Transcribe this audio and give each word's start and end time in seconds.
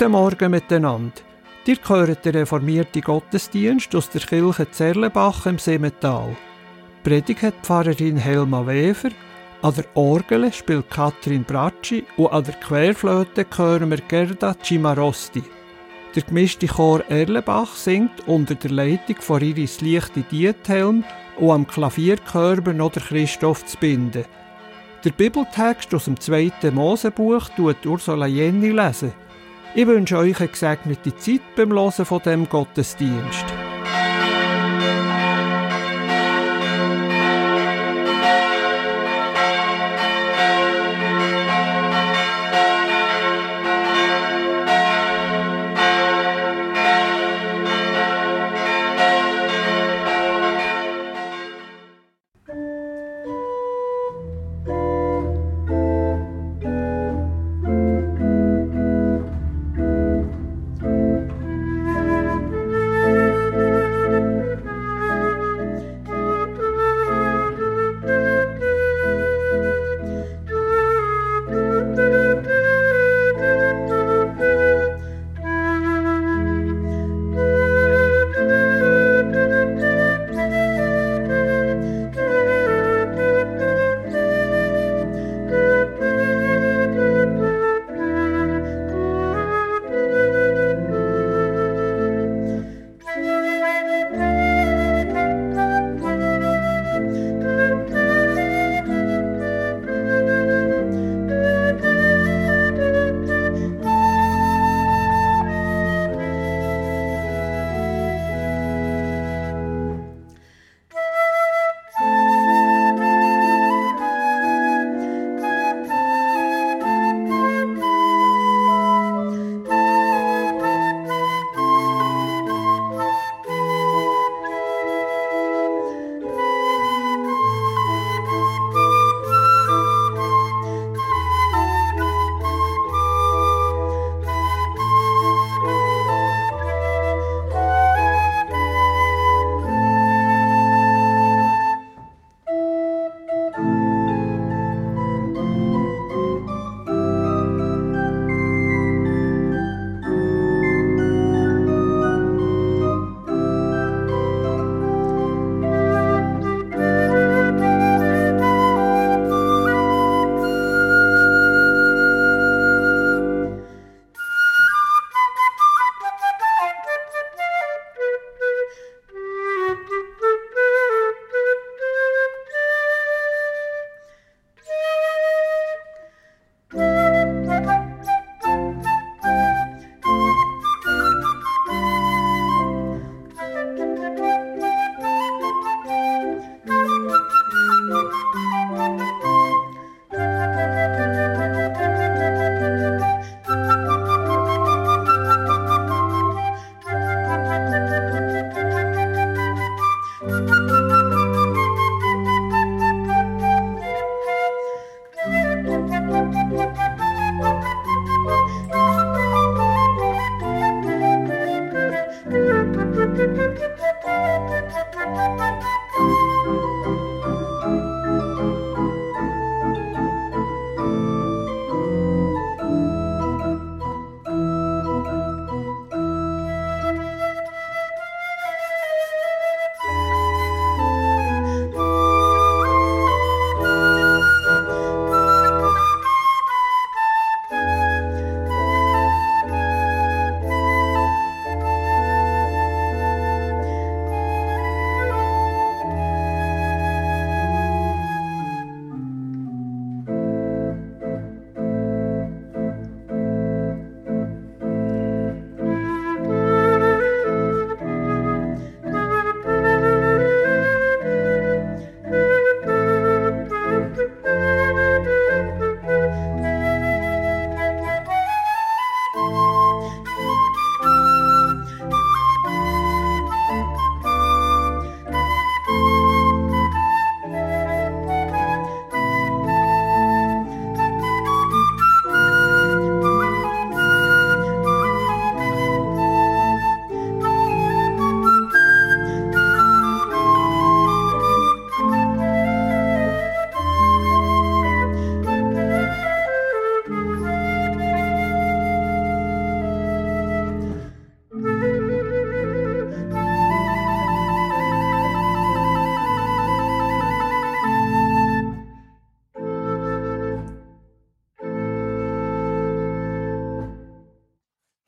Guten 0.00 0.12
Morgen 0.12 0.50
miteinander. 0.52 1.20
Ihr 1.66 1.76
gehört 1.76 2.24
den 2.24 2.34
reformierten 2.34 3.02
Gottesdienst 3.02 3.94
aus 3.94 4.08
der 4.08 4.22
Kirche 4.22 4.70
Zerlebach 4.70 5.44
im 5.44 5.58
Simmental. 5.58 6.34
Predigt 7.04 7.42
hat 7.42 7.54
Pfarrerin 7.62 8.16
Helma 8.16 8.66
Wever, 8.66 9.10
an 9.60 9.74
der 9.74 9.84
Orgel 9.92 10.50
spielt 10.54 10.88
Katrin 10.88 11.44
Bracci 11.44 12.06
und 12.16 12.32
an 12.32 12.44
der 12.44 12.54
Querflöte 12.54 13.44
hören 13.54 13.90
wir 13.90 13.98
Gerda 13.98 14.54
Cimarosti. 14.62 15.42
Der 16.16 16.22
gemischte 16.22 16.66
Chor 16.66 17.04
Erlebach 17.10 17.74
singt 17.74 18.26
unter 18.26 18.54
der 18.54 18.70
Leitung 18.70 19.16
von 19.20 19.42
Iris 19.42 19.82
Lichte 19.82 20.22
Diethelm 20.22 21.04
und 21.36 21.50
am 21.50 21.66
Klavierkörper 21.66 22.72
noch 22.72 22.92
der 22.92 23.02
Christoph 23.02 23.66
Zbinden. 23.66 24.24
Der 25.04 25.10
Bibeltext 25.10 25.94
aus 25.94 26.06
dem 26.06 26.18
zweiten 26.18 26.74
Mosebuch 26.74 27.50
tut 27.54 27.84
Ursula 27.84 28.26
Jenny 28.26 28.70
lesen. 28.70 29.12
Ich 29.72 29.86
wünsche 29.86 30.18
euch 30.18 30.40
eine 30.40 30.48
gesegnete 30.48 31.14
Zeit 31.16 31.42
beim 31.54 31.72
Hören 31.72 32.04
von 32.04 32.20
dem 32.22 32.48
Gottesdienst. 32.48 33.59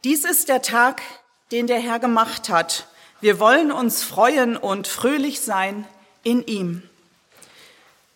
Dies 0.04 0.24
ist 0.24 0.48
der 0.48 0.62
Tag, 0.62 1.00
den 1.52 1.68
der 1.68 1.78
Herr 1.78 2.00
gemacht 2.00 2.48
hat. 2.48 2.88
Wir 3.20 3.38
wollen 3.38 3.70
uns 3.70 4.02
freuen 4.02 4.56
und 4.56 4.88
fröhlich 4.88 5.40
sein 5.40 5.86
in 6.24 6.44
ihm. 6.44 6.82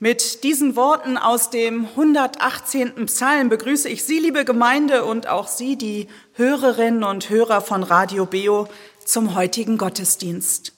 Mit 0.01 0.43
diesen 0.43 0.75
Worten 0.75 1.17
aus 1.17 1.49
dem 1.51 1.87
118. 1.87 3.07
Psalm 3.07 3.51
begrüße 3.51 3.89
ich 3.89 4.03
Sie, 4.03 4.19
liebe 4.19 4.45
Gemeinde, 4.45 5.05
und 5.05 5.29
auch 5.29 5.47
Sie, 5.47 5.77
die 5.77 6.09
Hörerinnen 6.33 7.05
und 7.05 7.31
Hörer 7.31 7.61
von 7.61 7.85
Radio 7.85 8.27
Beo, 8.27 8.67
zum 9.05 9.37
heutigen 9.37 9.79
Gottesdienst. 9.79 10.73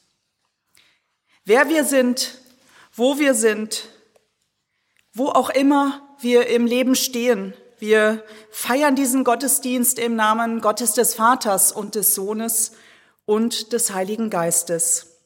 Wer 1.47 1.71
wir 1.71 1.85
sind, 1.87 2.39
wo 2.93 3.19
wir 3.19 3.33
sind, 3.33 3.89
wo 5.15 5.29
auch 5.29 5.49
immer 5.49 6.03
wir 6.21 6.49
im 6.49 6.67
Leben 6.67 6.95
stehen, 6.95 7.55
wir 7.79 8.25
feiern 8.51 8.97
diesen 8.97 9.25
Gottesdienst 9.25 9.99
im 9.99 10.17
Namen 10.17 10.61
Gottes 10.61 10.95
des 10.95 11.15
Vaters 11.15 11.73
und 11.73 11.95
des 11.95 12.15
Sohnes 12.15 12.73
und 13.25 13.73
des 13.73 13.93
Heiligen 13.93 14.31
Geistes. 14.31 15.19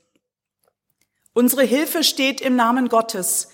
Unsere 1.35 1.63
Hilfe 1.63 2.05
steht 2.05 2.41
im 2.41 2.57
Namen 2.57 2.89
Gottes, 2.89 3.49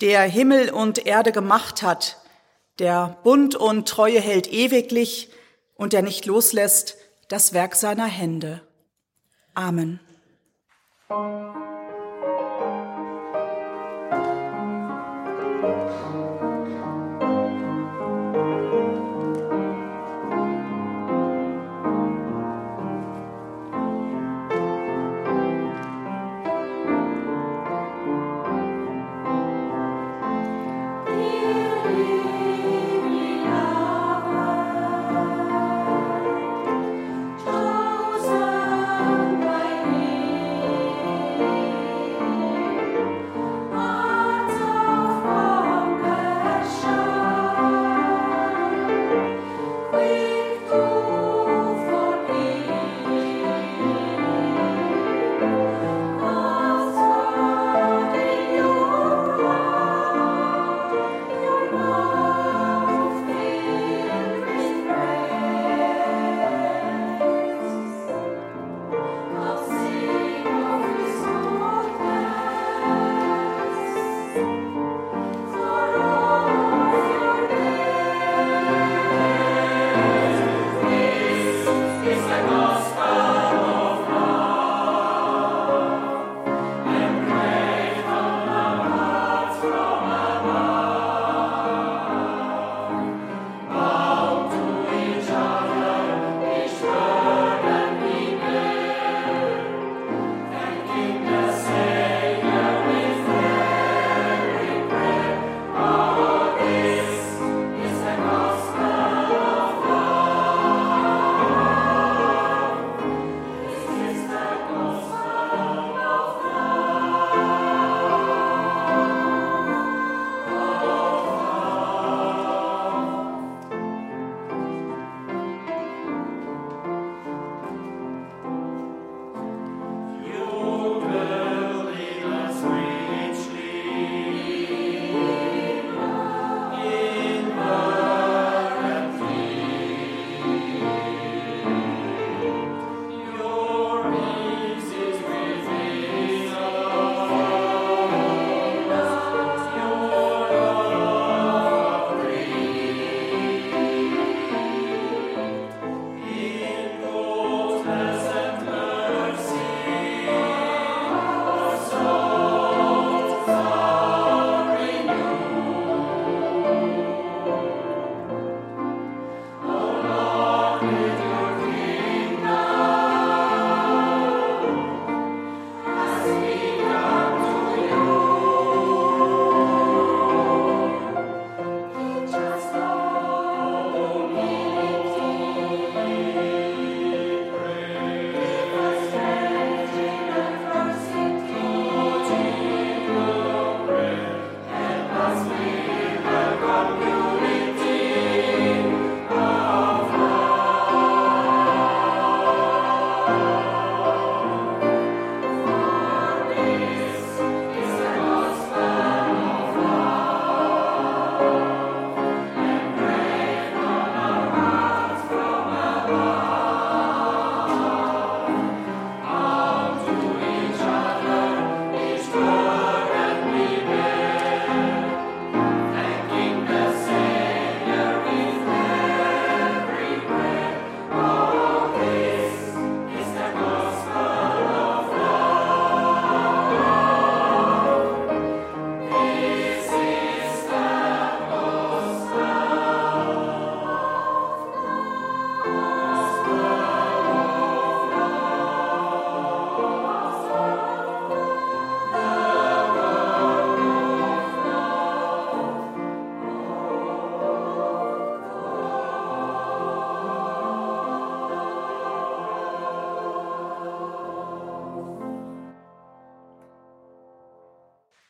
der 0.00 0.22
Himmel 0.22 0.70
und 0.70 1.04
Erde 1.04 1.32
gemacht 1.32 1.82
hat, 1.82 2.18
der 2.78 3.18
Bund 3.22 3.54
und 3.54 3.88
Treue 3.88 4.20
hält 4.20 4.52
ewiglich 4.52 5.30
und 5.74 5.92
der 5.92 6.02
nicht 6.02 6.26
loslässt 6.26 6.96
das 7.28 7.52
Werk 7.52 7.74
seiner 7.74 8.06
Hände. 8.06 8.60
Amen. 9.54 10.00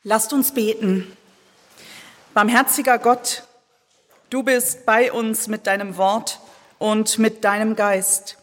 Lasst 0.07 0.35
uns 0.35 0.53
beten. 0.53 1.17
Barmherziger 2.35 2.99
Gott, 2.99 3.45
du 4.29 4.43
bist 4.43 4.85
bei 4.85 5.11
uns 5.11 5.49
mit 5.49 5.67
deinem 5.67 5.97
Wort 5.97 6.41
und 6.79 7.19
mit 7.19 7.43
deinem 7.43 7.75
Geist. 7.75 8.37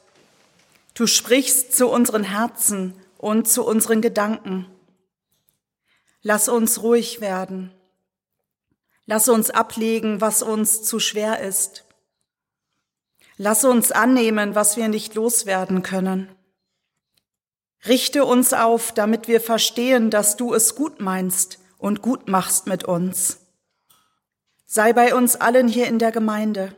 Du 0.96 1.06
sprichst 1.06 1.78
zu 1.78 1.88
unseren 1.88 2.24
Herzen 2.24 3.00
und 3.20 3.48
zu 3.48 3.64
unseren 3.64 4.02
Gedanken. 4.02 4.66
Lass 6.24 6.50
uns 6.50 6.82
ruhig 6.82 7.22
werden. 7.22 7.72
Lass 9.06 9.30
uns 9.30 9.52
ablegen, 9.52 10.20
was 10.20 10.42
uns 10.42 10.82
zu 10.82 11.00
schwer 11.00 11.42
ist. 11.42 11.86
Lass 13.38 13.66
uns 13.66 13.92
annehmen, 13.92 14.56
was 14.56 14.78
wir 14.78 14.88
nicht 14.88 15.14
loswerden 15.14 15.84
können. 15.84 16.28
Richte 17.88 18.26
uns 18.26 18.54
auf, 18.54 18.92
damit 18.92 19.28
wir 19.28 19.42
verstehen, 19.42 20.12
dass 20.12 20.38
du 20.38 20.54
es 20.54 20.76
gut 20.76 21.00
meinst 21.00 21.60
und 21.78 22.02
gut 22.02 22.30
machst 22.30 22.68
mit 22.68 22.84
uns. 22.84 23.40
Sei 24.66 24.94
bei 24.94 25.16
uns 25.16 25.36
allen 25.36 25.68
hier 25.68 25.88
in 25.88 25.98
der 25.98 26.12
Gemeinde. 26.12 26.76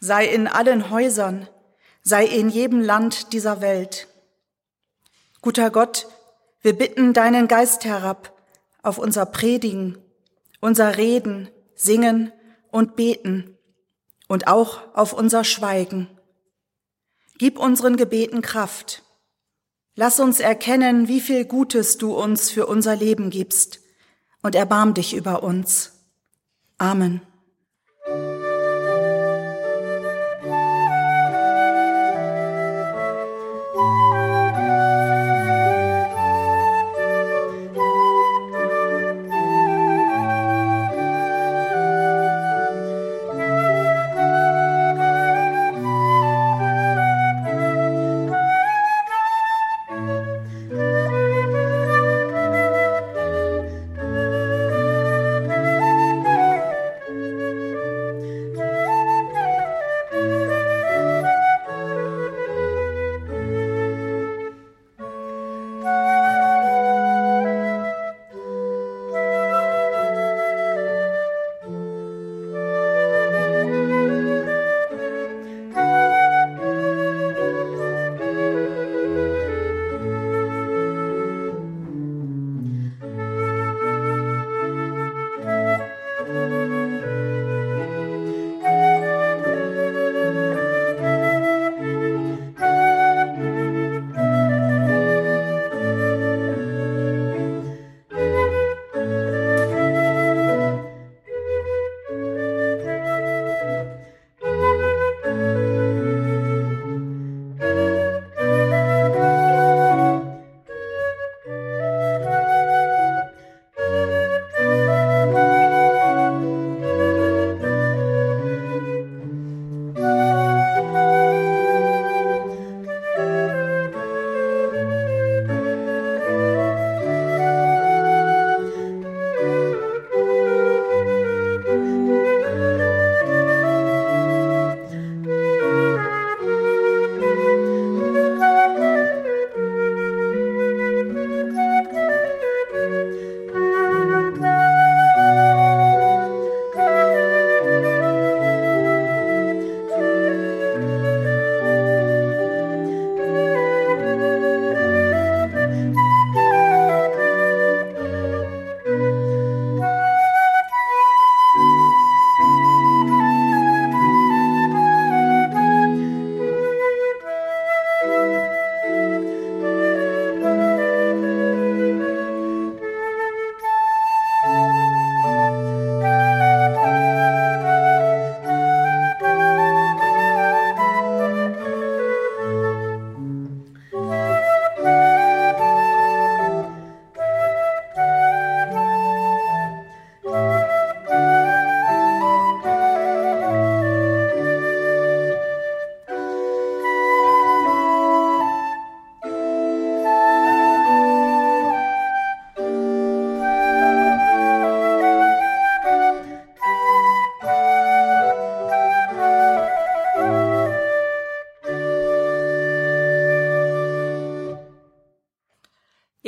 Sei 0.00 0.26
in 0.26 0.46
allen 0.46 0.90
Häusern. 0.90 1.48
Sei 2.02 2.26
in 2.26 2.50
jedem 2.50 2.80
Land 2.80 3.32
dieser 3.32 3.62
Welt. 3.62 4.08
Guter 5.40 5.70
Gott, 5.70 6.06
wir 6.60 6.74
bitten 6.74 7.14
deinen 7.14 7.48
Geist 7.48 7.84
herab 7.84 8.32
auf 8.82 8.98
unser 8.98 9.24
Predigen, 9.24 9.98
unser 10.60 10.98
Reden, 10.98 11.48
Singen 11.74 12.30
und 12.70 12.96
Beten 12.96 13.56
und 14.28 14.46
auch 14.48 14.94
auf 14.94 15.14
unser 15.14 15.44
Schweigen. 15.44 16.08
Gib 17.38 17.58
unseren 17.58 17.96
Gebeten 17.96 18.42
Kraft 18.42 19.02
Lass 19.96 20.18
uns 20.18 20.40
erkennen, 20.40 21.08
wie 21.08 21.20
viel 21.20 21.44
Gutes 21.44 21.98
du 21.98 22.14
uns 22.14 22.50
für 22.50 22.66
unser 22.66 22.96
Leben 22.96 23.30
gibst 23.30 23.80
und 24.42 24.54
erbarm 24.54 24.94
dich 24.94 25.14
über 25.14 25.42
uns. 25.42 25.92
Amen. 26.78 27.20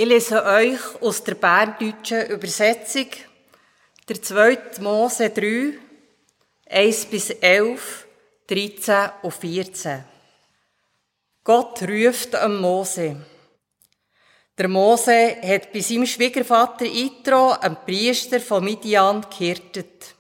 Ich 0.06 0.12
lese 0.12 0.44
euch 0.44 1.02
aus 1.02 1.24
der 1.24 1.34
berndeutschen 1.34 2.28
Übersetzung 2.28 3.06
der 4.08 4.22
2. 4.22 4.58
Mose 4.78 5.30
3, 5.30 5.72
1 6.70 7.06
bis 7.06 7.30
11, 7.30 8.06
13 8.46 9.10
und 9.22 9.34
14. 9.34 10.04
Gott 11.42 11.82
ruft 11.82 12.36
am 12.36 12.60
Mose. 12.60 13.16
Der 14.56 14.68
Mose 14.68 15.38
hat 15.42 15.72
bei 15.72 15.80
seinem 15.80 16.06
Schwiegervater 16.06 16.84
Itro, 16.84 17.54
einem 17.54 17.76
Priester 17.84 18.38
von 18.38 18.62
Midian, 18.62 19.26
gehirtet. 19.28 20.14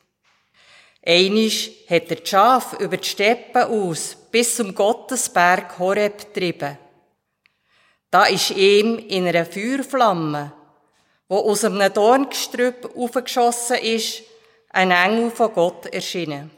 Einisch 1.06 1.70
hat 1.88 2.10
er 2.10 2.16
die 2.16 2.26
Schaf 2.26 2.72
über 2.80 2.96
die 2.96 3.08
Steppen 3.08 3.62
aus 3.62 4.16
bis 4.32 4.56
zum 4.56 4.74
Gottesberg 4.74 5.78
Horeb 5.78 6.34
getrieben. 6.34 6.76
Da 8.16 8.24
ist 8.24 8.50
ihm 8.52 8.96
in 8.96 9.28
einer 9.28 9.44
Feuerflamme, 9.44 10.50
wo 11.28 11.36
aus 11.36 11.64
einem 11.66 11.92
Dorngestrüpp 11.92 12.96
aufgeschossen 12.96 13.76
ist, 13.76 14.22
ein 14.70 14.90
Engel 14.90 15.30
von 15.30 15.52
Gott 15.52 15.84
erschienen. 15.92 16.50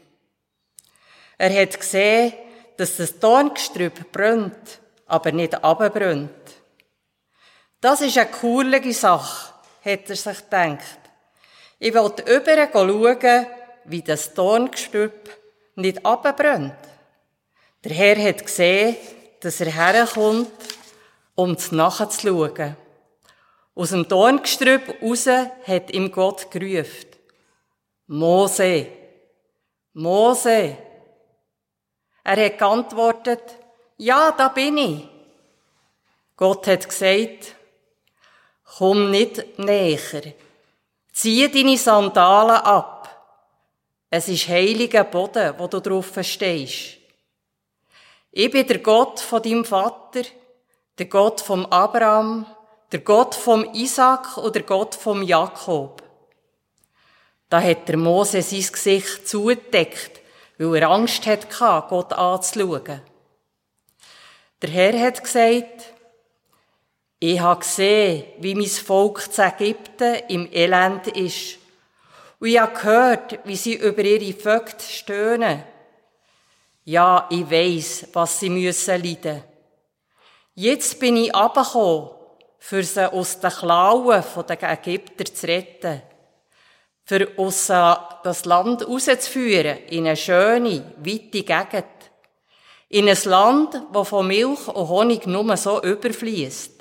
Er 1.37 1.61
hat 1.61 1.77
gesehen, 1.77 2.31
dass 2.77 2.95
das 2.95 3.19
Dorngestrüpp 3.19 4.09
brennt, 4.09 4.79
aber 5.05 5.33
nicht 5.33 5.61
abbrennt. 5.61 6.31
Das 7.81 7.99
ist 7.99 8.17
eine 8.17 8.29
coole 8.29 8.93
Sache, 8.93 9.53
hat 9.83 10.09
er 10.09 10.15
sich 10.15 10.37
gedacht. 10.37 10.99
Ich 11.77 11.93
wollte 11.93 12.21
über 12.21 12.69
schauen, 12.71 13.47
wie 13.83 14.01
das 14.01 14.33
Dorngestrüpp 14.33 15.29
nicht 15.75 16.05
abbrennt. 16.05 16.77
Der 17.83 17.91
Herr 17.91 18.29
hat 18.29 18.45
gesehen, 18.45 18.95
dass 19.41 19.59
er 19.59 19.73
herkommt, 19.73 20.68
um 21.39 21.55
nachzuschauen. 21.71 22.75
Aus 23.73 23.91
dem 23.91 24.07
Dorngestrüpp 24.07 25.01
raus 25.01 25.25
hat 25.27 25.91
ihm 25.91 26.11
Gott 26.11 26.51
gerufen. 26.51 27.09
Mose, 28.07 28.87
Mose. 29.93 30.77
Er 32.23 32.45
hat 32.45 32.57
geantwortet, 32.57 33.43
ja, 33.97 34.31
da 34.31 34.49
bin 34.49 34.77
ich. 34.77 35.07
Gott 36.35 36.67
hat 36.67 36.87
gesagt, 36.87 37.55
komm 38.77 39.09
nicht 39.09 39.57
näher. 39.57 40.33
Zieh 41.13 41.49
deine 41.49 41.77
Sandalen 41.77 42.57
ab. 42.57 42.97
Es 44.09 44.27
ist 44.27 44.47
heiliger 44.47 45.05
Boden, 45.05 45.53
wo 45.57 45.67
du 45.67 45.79
drauf 45.79 46.11
stehst. 46.21 46.97
Ich 48.31 48.51
bin 48.51 48.67
der 48.67 48.79
Gott 48.79 49.19
von 49.19 49.41
deinem 49.41 49.65
Vater, 49.65 50.23
der 50.99 51.07
Gott 51.07 51.39
vom 51.39 51.65
Abraham, 51.67 52.45
der 52.91 52.99
Gott 52.99 53.33
vom 53.33 53.73
Isaac 53.73 54.37
und 54.37 54.53
der 54.53 54.63
Gott 54.63 54.95
vom 54.95 55.23
Jakob. 55.23 56.03
Da 57.49 57.61
hat 57.61 57.87
der 57.87 57.97
Mose 57.97 58.41
sein 58.41 58.65
Gesicht 58.71 59.27
zugedeckt, 59.27 60.19
weil 60.57 60.81
er 60.81 60.89
Angst 60.89 61.25
hatte, 61.25 61.47
Gott 61.89 62.13
anzuschauen. 62.13 63.01
Der 64.61 64.69
Herr 64.69 64.99
hat 64.99 65.23
gesagt, 65.23 65.93
ich 67.19 67.39
habe 67.39 67.61
gesehen, 67.61 68.25
wie 68.39 68.55
mein 68.55 68.67
Volk 68.67 69.31
zu 69.31 69.41
Ägypten 69.41 70.15
im 70.27 70.51
Elend 70.51 71.07
ist. 71.07 71.57
Und 72.39 72.47
ich 72.47 72.59
habe 72.59 72.73
gehört, 72.73 73.39
wie 73.45 73.55
sie 73.55 73.75
über 73.75 74.03
ihre 74.03 74.37
Vögel 74.37 74.79
stöhnen. 74.79 75.63
Ja, 76.85 77.27
ich 77.29 77.49
weiss, 77.49 78.07
was 78.13 78.39
sie 78.39 78.49
müssen 78.49 79.03
leiden. 79.03 79.43
Jetzt 80.61 80.99
bin 80.99 81.15
ich 81.15 81.33
abgekommen, 81.33 82.09
für 82.57 82.83
sie 82.83 83.09
aus 83.09 83.39
den 83.39 83.49
Klauen 83.49 84.21
der 84.45 84.71
Ägypter 84.73 85.23
zu 85.23 85.47
retten. 85.47 86.01
Für 87.05 87.29
uns 87.37 87.67
das 87.67 88.43
Land 88.43 88.85
rauszuführen 88.85 89.77
in 89.87 90.05
eine 90.05 90.17
schöne, 90.17 90.83
weite 90.97 91.43
Gegend. 91.43 91.85
In 92.89 93.07
ein 93.07 93.17
Land, 93.23 93.83
wo 93.93 94.03
von 94.03 94.27
Milch 94.27 94.67
und 94.67 94.89
Honig 94.89 95.25
nur 95.27 95.55
so 95.55 95.81
überfließt. 95.81 96.73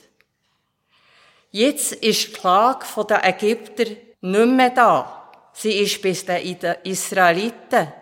Jetzt 1.52 1.92
ist 1.92 2.26
die 2.26 2.32
Klage 2.32 2.84
der 3.08 3.24
Ägypter 3.28 3.84
nicht 3.84 4.48
mehr 4.56 4.70
da. 4.70 5.30
Sie 5.52 5.78
ist 5.78 6.02
bis 6.02 6.26
den 6.26 6.56
Israeliten. 6.82 7.92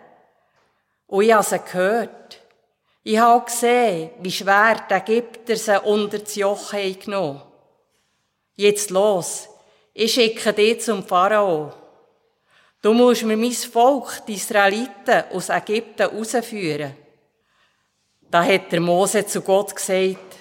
Und 1.05 1.23
ich 1.23 1.33
habe 1.33 1.43
sie 1.43 1.59
gehört. 1.59 2.26
Ich 3.09 3.17
habe 3.17 3.45
gesehen, 3.45 4.09
wie 4.19 4.31
schwer 4.33 4.85
die 4.89 4.93
Ägypter 4.93 5.55
sie 5.55 5.79
unter 5.79 6.19
das 6.19 6.35
Joch 6.35 6.73
haben. 6.73 7.41
Jetzt 8.57 8.89
los. 8.89 9.47
Ich 9.93 10.13
schicke 10.13 10.51
dich 10.51 10.81
zum 10.81 11.07
Pharao. 11.07 11.71
Du 12.81 12.91
musst 12.91 13.23
mir 13.23 13.37
mein 13.37 13.53
Volk, 13.53 14.25
die 14.27 14.33
Israeliten, 14.33 15.23
aus 15.31 15.47
Ägypten 15.47 16.07
rausführen. 16.07 16.97
Da 18.29 18.43
hat 18.43 18.73
der 18.73 18.81
Mose 18.81 19.25
zu 19.25 19.39
Gott 19.39 19.73
gesagt, 19.73 20.35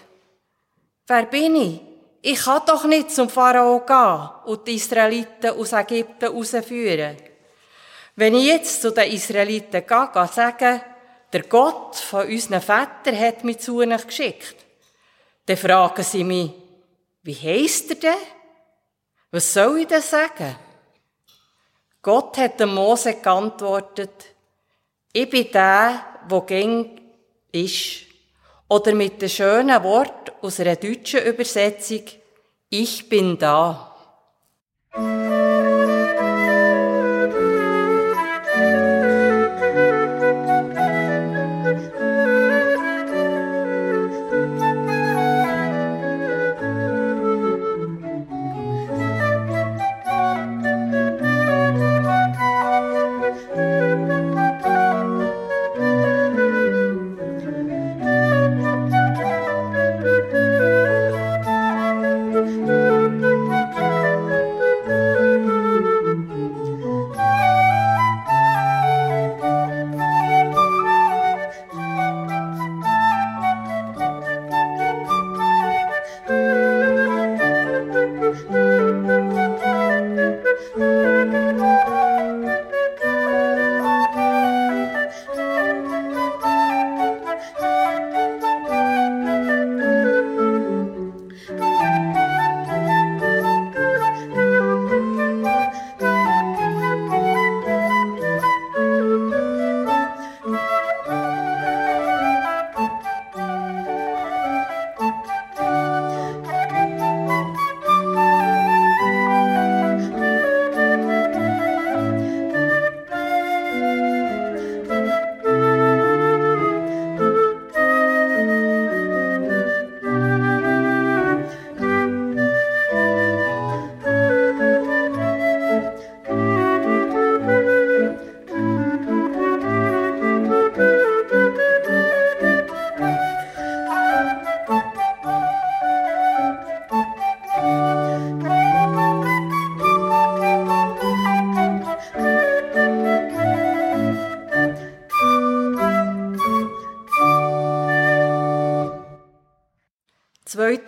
wer 1.06 1.22
bin 1.26 1.54
ich? 1.54 1.80
Ich 2.20 2.42
kann 2.42 2.62
doch 2.66 2.84
nicht 2.84 3.12
zum 3.12 3.30
Pharao 3.30 3.78
gehen 3.86 4.28
und 4.52 4.66
die 4.66 4.74
Israeliten 4.74 5.50
aus 5.50 5.72
Ägypten 5.72 6.34
rausführen. 6.34 7.16
Wenn 8.16 8.34
ich 8.34 8.46
jetzt 8.46 8.82
zu 8.82 8.90
den 8.90 9.12
Israeliten 9.12 9.86
gehe, 9.86 10.10
gehe 10.12 10.28
sagen, 10.32 10.80
der 11.36 11.48
Gott 11.48 11.96
von 11.96 12.26
unseren 12.26 12.62
Vätern 12.62 13.18
hat 13.18 13.44
mich 13.44 13.58
zu 13.58 13.82
ihnen 13.82 14.00
geschickt, 14.00 14.56
dann 15.44 15.58
fragen 15.58 16.02
sie 16.02 16.24
mich, 16.24 16.50
wie 17.24 17.34
heisst 17.34 17.90
er 17.90 17.96
denn? 17.96 18.14
Was 19.30 19.52
soll 19.52 19.80
ich 19.80 19.86
denn 19.86 20.00
sagen? 20.00 20.56
Gott 22.00 22.38
hat 22.38 22.58
dem 22.58 22.74
Mose 22.74 23.14
geantwortet, 23.14 24.34
ich 25.12 25.28
bin 25.28 25.50
der, 25.52 26.04
der 26.30 26.40
gäng 26.42 27.00
ist. 27.52 28.06
Oder 28.68 28.94
mit 28.94 29.20
dem 29.20 29.28
schönen 29.28 29.82
Wort 29.82 30.32
aus 30.42 30.60
einer 30.60 30.76
deutschen 30.76 31.22
Übersetzung, 31.22 32.02
ich 32.70 33.08
bin 33.08 33.38
da. 33.38 33.94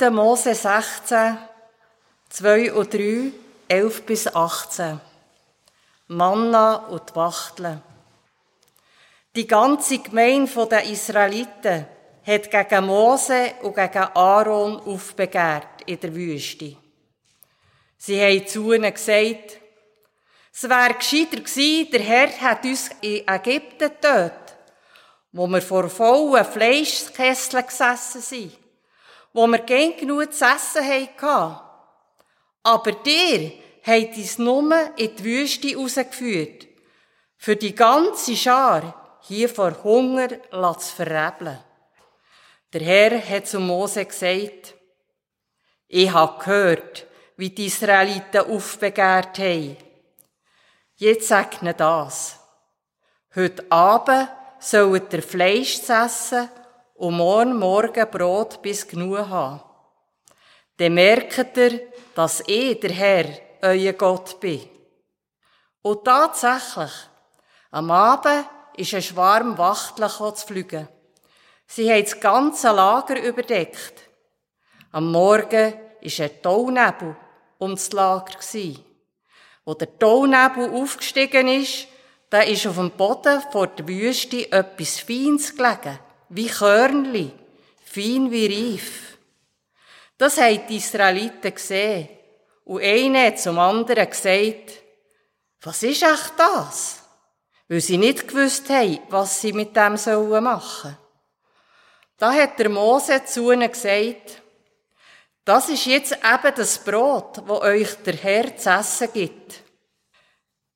Mose 0.00 0.54
16, 0.54 1.38
2 2.30 2.72
und 2.72 2.94
3, 2.94 3.32
11 3.68 4.06
bis 4.06 4.26
18. 4.34 5.00
Manna 6.08 6.76
und 6.86 7.14
Wachteln. 7.16 7.82
Die 9.34 9.46
ganze 9.46 9.98
Gemeinde 9.98 10.66
der 10.66 10.84
Israeliten 10.84 11.86
hat 12.26 12.50
gegen 12.50 12.86
Mose 12.86 13.52
und 13.62 13.74
gegen 13.74 14.08
Aaron 14.14 14.80
aufbegehrt 14.80 15.82
in 15.86 16.00
der 16.00 16.14
Wüste. 16.14 16.76
Sie 17.96 18.20
haben 18.20 18.46
zu 18.46 18.72
ihnen 18.72 18.92
gesagt, 18.92 19.58
es 20.52 20.68
wäre 20.68 20.94
gescheiter 20.94 21.40
gewesen, 21.40 21.90
der 21.90 22.00
Herr 22.00 22.40
hat 22.40 22.64
uns 22.64 22.90
in 23.00 23.26
Ägypten 23.26 23.78
getötet, 23.78 24.56
wo 25.32 25.46
wir 25.46 25.62
vor 25.62 25.88
vollen 25.88 26.44
Fleischkesseln 26.44 27.66
gesessen 27.66 28.20
sind 28.20 28.57
wo 29.38 29.46
wir 29.46 29.60
gern 29.60 29.96
genug 29.96 30.32
zu 30.32 30.44
essen 30.44 30.84
hatten. 30.84 31.60
Aber 32.64 32.90
dir 32.90 33.52
hat 33.84 34.16
uns 34.16 34.36
nur 34.36 34.90
in 34.96 35.14
die 35.14 35.24
Wüste 35.24 35.76
rausgeführt, 35.76 36.66
für 37.36 37.54
die 37.54 37.72
ganze 37.72 38.34
Schar 38.34 39.20
hier 39.22 39.48
vor 39.48 39.80
Hunger 39.84 40.28
zu 40.50 40.96
verrebeln. 40.96 41.60
Der 42.72 42.80
Herr 42.80 43.28
hat 43.28 43.46
zu 43.46 43.60
Mose 43.60 44.04
gesagt, 44.06 44.74
ich 45.86 46.12
habe 46.12 46.42
gehört, 46.42 47.06
wie 47.36 47.50
die 47.50 47.66
Israeliten 47.66 48.40
aufbegehrt 48.40 49.38
haben. 49.38 49.76
Jetzt 50.96 51.28
sagt 51.28 51.62
ihnen 51.62 51.76
das. 51.76 52.40
Heute 53.36 53.70
Abend 53.70 54.30
sollt 54.58 55.12
ihr 55.12 55.22
Fleisch 55.22 55.78
essen 55.88 56.50
und 56.98 57.16
morgen 57.16 57.56
Morgen 57.56 58.10
Brot 58.10 58.60
bis 58.60 58.86
genug 58.86 59.18
haben. 59.18 59.60
Dann 60.76 60.94
merkt 60.94 61.56
ihr, 61.56 61.80
dass 62.14 62.42
ich 62.46 62.78
der 62.80 62.90
Herr, 62.90 63.24
euer 63.62 63.92
Gott 63.92 64.38
bin. 64.40 64.68
Und 65.82 66.04
tatsächlich, 66.04 66.90
am 67.70 67.90
Abend 67.90 68.46
ist 68.76 68.94
ein 68.94 69.02
Schwarm 69.02 69.56
Wachteln 69.58 70.34
zu 70.34 70.46
fliegen. 70.46 70.88
Sie 71.66 71.90
haben 71.90 72.02
das 72.02 72.18
ganze 72.18 72.70
Lager 72.72 73.20
überdeckt. 73.20 73.94
Am 74.92 75.10
Morgen 75.10 75.74
war 75.74 76.24
ein 76.24 76.42
Taunebel 76.42 77.16
um 77.58 77.72
das 77.72 77.92
Lager. 77.92 78.38
Wo 79.64 79.74
der 79.74 79.98
Taunebel 79.98 80.70
aufgestiegen 80.70 81.48
ist, 81.48 81.86
da 82.30 82.40
ist 82.40 82.66
auf 82.66 82.76
dem 82.76 82.90
Boden 82.90 83.42
vor 83.52 83.68
der 83.68 83.86
Wüste 83.86 84.50
etwas 84.50 85.00
Feines 85.00 85.54
gelegen, 85.54 85.98
wie 86.30 86.48
Körnli, 86.48 87.30
fein 87.84 88.30
wie 88.30 88.72
Reif. 88.72 89.18
Das 90.16 90.36
haben 90.38 90.66
die 90.68 90.76
Israeliten 90.76 91.54
gesehen. 91.54 92.08
Und 92.64 92.82
einer 92.82 93.26
hat 93.26 93.40
zum 93.40 93.58
anderen 93.58 94.10
gesagt, 94.10 94.82
was 95.62 95.82
ist 95.82 96.02
echt 96.02 96.32
das? 96.36 97.02
Weil 97.68 97.80
sie 97.80 97.98
nicht 97.98 98.28
gewusst 98.28 98.68
haben, 98.68 98.98
was 99.08 99.40
sie 99.40 99.52
mit 99.52 99.74
dem 99.76 99.96
sollen 99.96 100.44
machen. 100.44 100.96
Da 102.18 102.32
hat 102.32 102.58
der 102.58 102.68
Mose 102.68 103.24
zu 103.24 103.52
ihnen 103.52 103.70
gesagt, 103.70 104.42
das 105.44 105.68
ist 105.68 105.86
jetzt 105.86 106.12
eben 106.12 106.54
das 106.56 106.78
Brot, 106.84 107.42
wo 107.46 107.60
euch 107.60 107.94
der 108.04 108.16
Herr 108.16 108.56
zu 108.56 108.70
essen 108.70 109.08
gibt. 109.12 109.62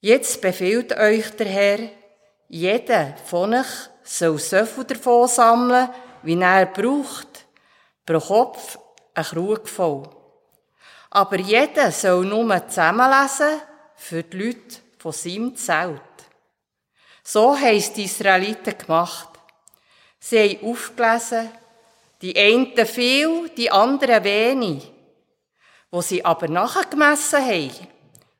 Jetzt 0.00 0.40
befiehlt 0.40 0.96
euch 0.96 1.30
der 1.36 1.46
Herr, 1.46 1.78
jeder 2.48 3.16
von 3.26 3.54
euch 3.54 3.91
soll 4.18 4.38
so 4.38 4.66
viel 4.66 4.84
davon 4.84 5.26
sammeln, 5.26 5.88
wie 6.22 6.38
er 6.38 6.66
braucht, 6.66 7.46
pro 8.04 8.20
Kopf 8.20 8.78
ein 9.14 9.24
Krug 9.24 9.68
voll. 9.68 10.08
Aber 11.10 11.38
jeder 11.38 11.90
soll 11.90 12.26
nur 12.26 12.68
zusammenlesen 12.68 13.60
für 13.96 14.22
die 14.22 14.36
Leute 14.36 14.80
von 14.98 15.12
seinem 15.12 15.56
Zelt. 15.56 16.00
So 17.22 17.56
haben 17.56 17.76
es 17.76 17.92
die 17.92 18.04
Israeliten 18.04 18.76
gemacht. 18.76 19.28
Sie 20.18 20.38
haben 20.38 20.70
aufgelesen, 20.70 21.50
die 22.20 22.36
einen 22.36 22.86
viel, 22.86 23.48
die 23.56 23.70
anderen 23.70 24.24
wenig. 24.24 24.92
Wo 25.90 26.02
sie 26.02 26.24
aber 26.24 26.48
nachher 26.48 26.84
gemessen 26.84 27.44
haben, 27.44 27.70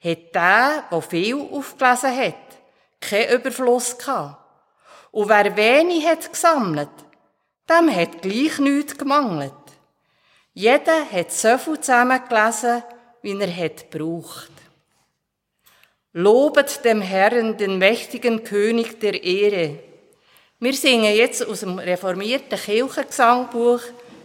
hat 0.03 0.35
der, 0.35 0.85
der 0.91 1.03
viel 1.03 1.41
aufgelesen 1.41 2.17
hat, 2.17 2.35
keinen 3.01 3.31
Überfluss 3.31 3.97
gehabt. 3.97 4.42
Und 5.13 5.29
wer 5.29 5.57
wenig 5.57 6.07
hat 6.07 6.33
gesammelt, 6.33 6.89
dem 7.69 7.95
hat 7.95 8.23
gleich 8.23 8.59
nichts 8.59 8.97
gemangelt. 8.97 9.53
Jeder 10.55 11.05
hat 11.11 11.31
so 11.31 11.57
viel 11.59 11.79
zusammengelesen, 11.79 12.83
wie 13.23 13.39
er 13.39 13.57
hat 13.57 13.91
gebraucht. 13.91 14.51
Lobet 16.15 16.85
dem 16.85 17.01
Herrn, 17.01 17.57
den 17.57 17.79
mächtigen 17.79 18.43
König 18.43 19.01
der 19.01 19.23
Ehre. 19.23 19.79
Wir 20.61 20.73
singen 20.75 21.15
jetzt 21.15 21.47
aus 21.47 21.61
dem 21.61 21.79
reformierten 21.79 22.59
Kirchengesangbuch 22.59 23.81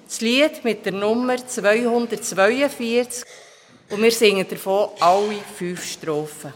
das 0.06 0.22
Lied 0.22 0.64
mit 0.64 0.86
der 0.86 0.94
Nummer 0.94 1.36
242 1.36 3.26
und 3.90 4.02
wir 4.02 4.12
singen 4.12 4.48
davon 4.48 4.90
alle 5.00 5.40
fünf 5.58 5.84
Strophen. 5.84 6.54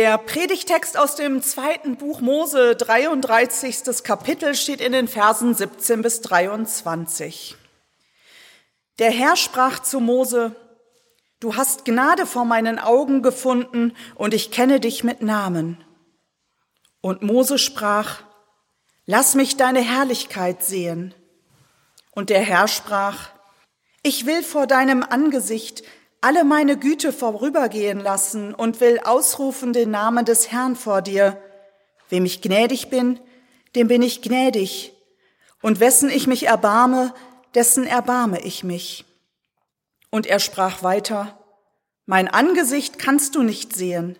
Der 0.00 0.16
Predigtext 0.16 0.96
aus 0.96 1.14
dem 1.14 1.42
zweiten 1.42 1.96
Buch 1.96 2.22
Mose, 2.22 2.74
33. 2.74 4.02
Kapitel, 4.02 4.54
steht 4.54 4.80
in 4.80 4.92
den 4.92 5.08
Versen 5.08 5.54
17 5.54 6.00
bis 6.00 6.22
23. 6.22 7.54
Der 8.98 9.10
Herr 9.10 9.36
sprach 9.36 9.80
zu 9.80 10.00
Mose, 10.00 10.56
Du 11.38 11.54
hast 11.54 11.84
Gnade 11.84 12.24
vor 12.24 12.46
meinen 12.46 12.78
Augen 12.78 13.20
gefunden 13.20 13.94
und 14.14 14.32
ich 14.32 14.50
kenne 14.50 14.80
dich 14.80 15.04
mit 15.04 15.20
Namen. 15.20 15.84
Und 17.02 17.20
Mose 17.20 17.58
sprach, 17.58 18.22
Lass 19.04 19.34
mich 19.34 19.58
deine 19.58 19.82
Herrlichkeit 19.82 20.64
sehen. 20.64 21.14
Und 22.12 22.30
der 22.30 22.40
Herr 22.40 22.68
sprach, 22.68 23.28
Ich 24.02 24.24
will 24.24 24.42
vor 24.42 24.66
deinem 24.66 25.02
Angesicht 25.02 25.82
alle 26.20 26.44
meine 26.44 26.78
Güte 26.78 27.12
vorübergehen 27.12 28.00
lassen 28.00 28.54
und 28.54 28.80
will 28.80 29.00
ausrufen 29.02 29.72
den 29.72 29.90
Namen 29.90 30.24
des 30.24 30.50
Herrn 30.50 30.76
vor 30.76 31.02
dir. 31.02 31.40
Wem 32.08 32.24
ich 32.24 32.42
gnädig 32.42 32.90
bin, 32.90 33.18
dem 33.74 33.88
bin 33.88 34.02
ich 34.02 34.22
gnädig, 34.22 34.92
und 35.62 35.80
wessen 35.80 36.10
ich 36.10 36.26
mich 36.26 36.46
erbarme, 36.46 37.14
dessen 37.54 37.86
erbarme 37.86 38.40
ich 38.40 38.64
mich. 38.64 39.04
Und 40.10 40.26
er 40.26 40.40
sprach 40.40 40.82
weiter, 40.82 41.38
Mein 42.06 42.28
Angesicht 42.28 42.98
kannst 42.98 43.34
du 43.34 43.42
nicht 43.42 43.74
sehen, 43.74 44.18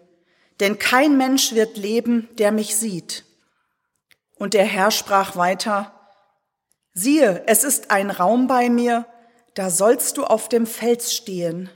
denn 0.61 0.79
kein 0.79 1.17
Mensch 1.17 1.55
wird 1.55 1.77
leben, 1.77 2.29
der 2.39 2.53
mich 2.53 2.77
sieht. 2.77 3.25
Und 4.37 4.55
der 4.55 4.65
Herr 4.65 4.91
sprach 4.91 5.37
weiter, 5.37 5.93
siehe, 6.95 7.43
es 7.47 7.65
ist 7.65 7.91
ein 7.91 8.11
Raum 8.11 8.47
bei 8.47 8.71
mir, 8.71 9.07
da 9.55 9.71
sollst 9.71 10.17
du 10.17 10.25
auf 10.25 10.49
dem 10.49 10.67
Fels 10.67 11.15
stehen. 11.15 11.71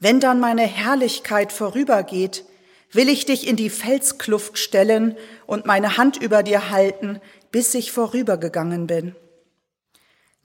Wenn 0.00 0.18
dann 0.18 0.40
meine 0.40 0.62
Herrlichkeit 0.62 1.52
vorübergeht, 1.52 2.44
will 2.90 3.08
ich 3.08 3.26
dich 3.26 3.46
in 3.46 3.56
die 3.56 3.70
Felskluft 3.70 4.58
stellen 4.58 5.16
und 5.46 5.66
meine 5.66 5.96
Hand 5.98 6.16
über 6.16 6.42
dir 6.42 6.70
halten, 6.70 7.20
bis 7.52 7.74
ich 7.74 7.92
vorübergegangen 7.92 8.86
bin. 8.86 9.14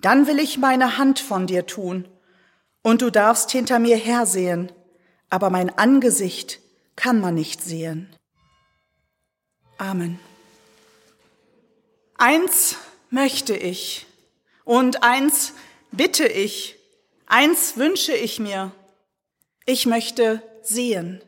Dann 0.01 0.27
will 0.27 0.39
ich 0.39 0.57
meine 0.57 0.97
Hand 0.97 1.19
von 1.19 1.47
dir 1.47 1.65
tun, 1.65 2.07
und 2.83 3.01
du 3.01 3.09
darfst 3.09 3.49
hinter 3.49 3.79
mir 3.79 3.97
hersehen, 3.97 4.71
aber 5.31 5.49
mein 5.49 5.75
Angesicht 5.75 6.59
kann 6.95 7.19
man 7.19 7.33
nicht 7.33 7.63
sehen. 7.63 8.15
Amen. 9.79 10.19
Eins 12.17 12.75
möchte 13.09 13.55
ich 13.55 14.05
und 14.65 15.01
eins 15.01 15.53
bitte 15.91 16.27
ich, 16.27 16.77
eins 17.25 17.75
wünsche 17.75 18.13
ich 18.13 18.39
mir. 18.39 18.71
Ich 19.65 19.85
möchte 19.85 20.41
sehen. 20.61 21.21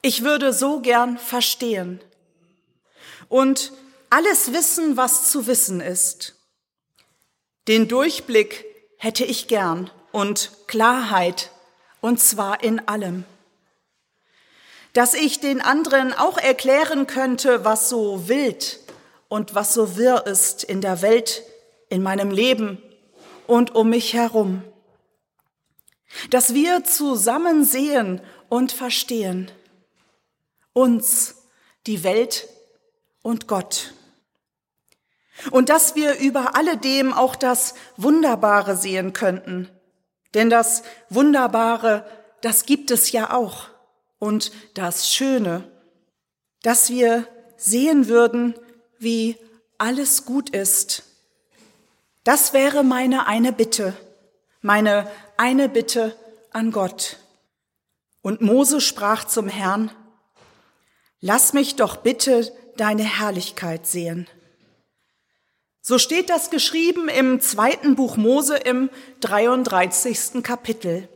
Ich 0.00 0.22
würde 0.22 0.52
so 0.52 0.80
gern 0.80 1.18
verstehen 1.18 2.00
und 3.28 3.72
alles 4.10 4.52
wissen, 4.52 4.96
was 4.96 5.30
zu 5.30 5.46
wissen 5.46 5.80
ist. 5.80 6.36
Den 7.68 7.88
Durchblick 7.88 8.64
hätte 8.98 9.24
ich 9.24 9.48
gern 9.48 9.90
und 10.12 10.52
Klarheit, 10.66 11.50
und 12.00 12.20
zwar 12.20 12.62
in 12.62 12.86
allem. 12.86 13.24
Dass 14.92 15.14
ich 15.14 15.40
den 15.40 15.60
anderen 15.60 16.12
auch 16.12 16.38
erklären 16.38 17.06
könnte, 17.06 17.64
was 17.64 17.88
so 17.88 18.28
wild 18.28 18.78
und 19.28 19.54
was 19.54 19.74
so 19.74 19.96
wirr 19.96 20.26
ist 20.26 20.62
in 20.64 20.80
der 20.80 21.02
Welt, 21.02 21.42
in 21.88 22.02
meinem 22.02 22.30
Leben 22.30 22.80
und 23.46 23.74
um 23.74 23.90
mich 23.90 24.12
herum. 24.12 24.62
Dass 26.30 26.54
wir 26.54 26.84
zusammen 26.84 27.64
sehen 27.64 28.20
und 28.48 28.72
verstehen 28.72 29.50
uns, 30.72 31.36
die 31.86 32.04
Welt 32.04 32.48
und 33.22 33.46
Gott. 33.46 33.94
Und 35.50 35.68
dass 35.68 35.94
wir 35.94 36.18
über 36.18 36.56
alledem 36.56 37.12
auch 37.12 37.36
das 37.36 37.74
Wunderbare 37.96 38.76
sehen 38.76 39.12
könnten. 39.12 39.68
Denn 40.34 40.50
das 40.50 40.82
Wunderbare, 41.10 42.06
das 42.40 42.66
gibt 42.66 42.90
es 42.90 43.12
ja 43.12 43.32
auch. 43.32 43.68
Und 44.18 44.52
das 44.74 45.10
Schöne, 45.10 45.70
dass 46.62 46.90
wir 46.90 47.26
sehen 47.56 48.08
würden, 48.08 48.54
wie 48.98 49.36
alles 49.78 50.24
gut 50.24 50.50
ist. 50.50 51.04
Das 52.22 52.52
wäre 52.52 52.84
meine 52.84 53.26
eine 53.26 53.52
Bitte, 53.52 53.94
meine 54.64 55.10
eine 55.36 55.68
Bitte 55.68 56.16
an 56.50 56.72
Gott. 56.72 57.18
Und 58.22 58.40
Mose 58.40 58.80
sprach 58.80 59.24
zum 59.24 59.46
Herrn, 59.46 59.90
Lass 61.20 61.52
mich 61.52 61.76
doch 61.76 61.98
bitte 61.98 62.50
deine 62.76 63.02
Herrlichkeit 63.02 63.86
sehen. 63.86 64.26
So 65.82 65.98
steht 65.98 66.30
das 66.30 66.48
geschrieben 66.48 67.08
im 67.08 67.40
zweiten 67.40 67.94
Buch 67.94 68.16
Mose 68.16 68.56
im 68.56 68.88
33. 69.20 70.42
Kapitel. 70.42 71.08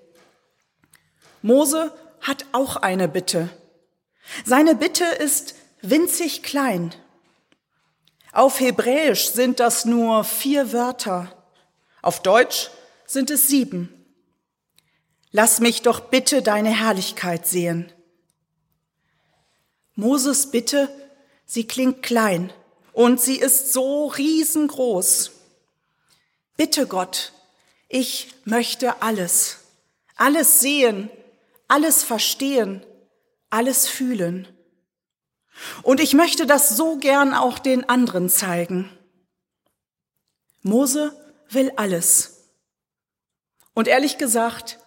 Mose 1.41 1.93
hat 2.21 2.45
auch 2.53 2.77
eine 2.77 3.09
Bitte. 3.09 3.49
Seine 4.45 4.75
Bitte 4.75 5.05
ist 5.05 5.55
winzig 5.81 6.43
klein. 6.43 6.95
Auf 8.33 8.61
Hebräisch 8.61 9.31
sind 9.31 9.59
das 9.59 9.87
nur 9.87 10.25
vier 10.25 10.75
Wörter. 10.75 11.35
Auf 12.03 12.21
Deutsch 12.21 12.71
sind 13.09 13.31
es 13.31 13.49
sieben. 13.49 13.89
Lass 15.33 15.61
mich 15.61 15.83
doch 15.83 16.01
bitte 16.01 16.43
deine 16.43 16.71
Herrlichkeit 16.71 17.47
sehen. 17.47 17.91
Moses 19.95 20.51
Bitte, 20.51 20.89
sie 21.45 21.67
klingt 21.67 22.03
klein 22.03 22.53
und 22.93 23.21
sie 23.21 23.37
ist 23.37 23.73
so 23.73 24.07
riesengroß. 24.07 25.33
Bitte 26.57 26.87
Gott, 26.87 27.33
ich 27.89 28.35
möchte 28.45 29.03
alles, 29.03 29.59
alles 30.15 30.61
sehen, 30.61 31.11
alles 31.67 32.05
verstehen, 32.05 32.85
alles 33.51 33.89
fühlen. 33.89 34.47
Und 35.83 36.01
ich 36.01 36.15
möchte 36.15 36.47
das 36.47 36.77
so 36.77 36.99
gern 36.99 37.35
auch 37.35 37.59
den 37.59 37.89
anderen 37.89 38.29
zeigen. 38.29 38.91
Mose 40.63 41.13
will 41.49 41.73
alles. 41.77 42.38
Und 43.79 43.87
ehrlich 43.87 44.19
gesagt, 44.19 44.81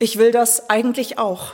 ich 0.00 0.18
will 0.18 0.32
das 0.32 0.68
eigentlich 0.68 1.16
auch. 1.16 1.52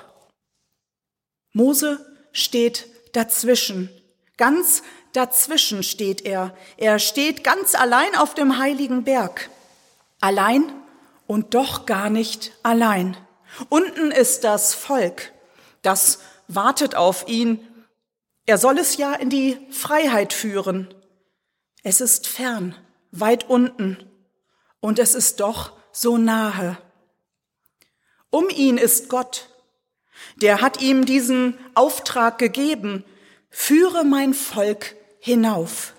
Mose 1.53 2.01
steht 2.33 2.87
dazwischen. 3.13 3.91
Ganz 4.39 4.83
dazwischen 5.13 5.83
steht 5.83 6.25
er. 6.25 6.57
Er 6.79 6.99
steht 6.99 7.45
ganz 7.45 7.75
allein 7.75 8.17
auf 8.17 8.33
dem 8.33 8.57
heiligen 8.57 9.05
Berg. 9.05 9.51
Allein 10.23 10.63
und 11.27 11.53
doch 11.53 11.85
gar 11.85 12.09
nicht 12.09 12.53
allein. 12.63 13.19
Unten 13.69 14.11
ist 14.11 14.45
das 14.45 14.73
Volk, 14.73 15.35
das 15.83 16.21
wartet 16.47 16.95
auf 16.95 17.29
ihn. 17.29 17.69
Er 18.47 18.57
soll 18.57 18.79
es 18.79 18.97
ja 18.97 19.13
in 19.13 19.29
die 19.29 19.59
Freiheit 19.69 20.33
führen. 20.33 20.95
Es 21.83 22.01
ist 22.01 22.27
fern, 22.27 22.75
weit 23.11 23.47
unten, 23.51 24.11
und 24.81 24.99
es 24.99 25.15
ist 25.15 25.41
doch 25.41 25.78
so 26.01 26.17
nahe. 26.17 26.79
Um 28.31 28.49
ihn 28.51 28.79
ist 28.79 29.09
Gott, 29.09 29.49
der 30.37 30.61
hat 30.61 30.81
ihm 30.81 31.05
diesen 31.05 31.59
Auftrag 31.75 32.39
gegeben, 32.39 33.05
führe 33.51 34.05
mein 34.05 34.35
Volk 34.35 34.95
hinauf. 35.19 35.95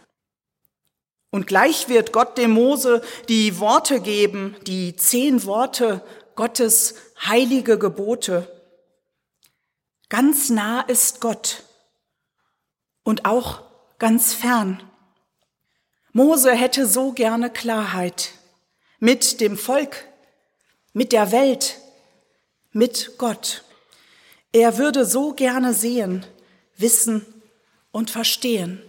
Und 1.31 1.47
gleich 1.47 1.89
wird 1.89 2.13
Gott 2.13 2.38
dem 2.38 2.51
Mose 2.51 3.01
die 3.27 3.59
Worte 3.59 3.99
geben, 3.99 4.55
die 4.65 4.95
zehn 4.95 5.43
Worte 5.43 6.01
Gottes 6.35 6.95
heilige 7.25 7.77
Gebote. 7.77 8.49
Ganz 10.07 10.49
nah 10.49 10.81
ist 10.81 11.19
Gott 11.19 11.63
und 13.03 13.25
auch 13.25 13.63
ganz 13.99 14.33
fern. 14.33 14.81
Mose 16.13 16.53
hätte 16.53 16.88
so 16.88 17.12
gerne 17.12 17.49
Klarheit 17.51 18.38
mit 18.99 19.41
dem 19.41 19.57
Volk, 19.57 20.05
mit 20.93 21.12
der 21.12 21.31
Welt, 21.31 21.79
mit 22.71 23.17
Gott. 23.17 23.63
Er 24.51 24.77
würde 24.77 25.05
so 25.05 25.33
gerne 25.33 25.73
sehen, 25.73 26.25
wissen 26.77 27.25
und 27.91 28.09
verstehen. 28.09 28.88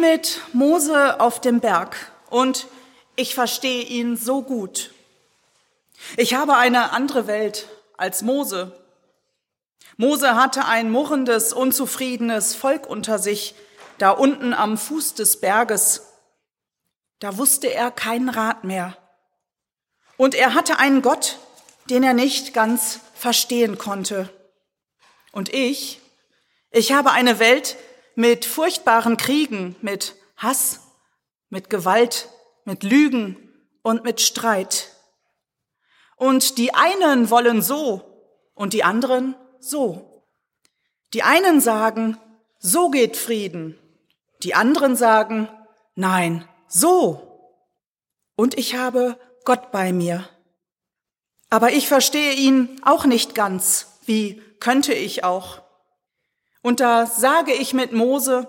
Mit 0.00 0.40
Mose 0.52 1.20
auf 1.20 1.40
dem 1.40 1.60
Berg 1.60 2.12
und 2.30 2.66
ich 3.16 3.34
verstehe 3.34 3.82
ihn 3.82 4.16
so 4.16 4.42
gut. 4.42 4.92
Ich 6.16 6.34
habe 6.34 6.56
eine 6.56 6.92
andere 6.92 7.26
Welt 7.26 7.68
als 7.96 8.22
Mose. 8.22 8.72
Mose 9.96 10.36
hatte 10.36 10.64
ein 10.66 10.90
murrendes, 10.90 11.52
unzufriedenes 11.52 12.54
Volk 12.54 12.86
unter 12.86 13.18
sich, 13.18 13.54
da 13.98 14.10
unten 14.10 14.54
am 14.54 14.78
Fuß 14.78 15.14
des 15.14 15.40
Berges. 15.40 16.02
Da 17.18 17.36
wusste 17.36 17.66
er 17.66 17.90
keinen 17.90 18.28
Rat 18.28 18.62
mehr. 18.62 18.96
Und 20.16 20.36
er 20.36 20.54
hatte 20.54 20.78
einen 20.78 21.02
Gott, 21.02 21.38
den 21.90 22.04
er 22.04 22.14
nicht 22.14 22.54
ganz 22.54 23.00
verstehen 23.14 23.78
konnte. 23.78 24.28
Und 25.32 25.52
ich, 25.52 26.00
ich 26.70 26.92
habe 26.92 27.10
eine 27.10 27.40
Welt 27.40 27.76
mit 28.18 28.44
furchtbaren 28.44 29.16
Kriegen, 29.16 29.76
mit 29.80 30.16
Hass, 30.36 30.80
mit 31.50 31.70
Gewalt, 31.70 32.28
mit 32.64 32.82
Lügen 32.82 33.36
und 33.82 34.02
mit 34.02 34.20
Streit. 34.20 34.88
Und 36.16 36.58
die 36.58 36.74
einen 36.74 37.30
wollen 37.30 37.62
so 37.62 38.02
und 38.54 38.72
die 38.72 38.82
anderen 38.82 39.36
so. 39.60 40.24
Die 41.14 41.22
einen 41.22 41.60
sagen, 41.60 42.18
so 42.58 42.90
geht 42.90 43.16
Frieden. 43.16 43.78
Die 44.42 44.52
anderen 44.52 44.96
sagen, 44.96 45.48
nein, 45.94 46.44
so. 46.66 47.54
Und 48.34 48.58
ich 48.58 48.74
habe 48.74 49.16
Gott 49.44 49.70
bei 49.70 49.92
mir. 49.92 50.28
Aber 51.50 51.70
ich 51.70 51.86
verstehe 51.86 52.32
ihn 52.32 52.80
auch 52.84 53.04
nicht 53.04 53.36
ganz. 53.36 54.00
Wie 54.06 54.42
könnte 54.58 54.92
ich 54.92 55.22
auch? 55.22 55.67
Und 56.62 56.80
da 56.80 57.06
sage 57.06 57.52
ich 57.52 57.74
mit 57.74 57.92
Mose, 57.92 58.48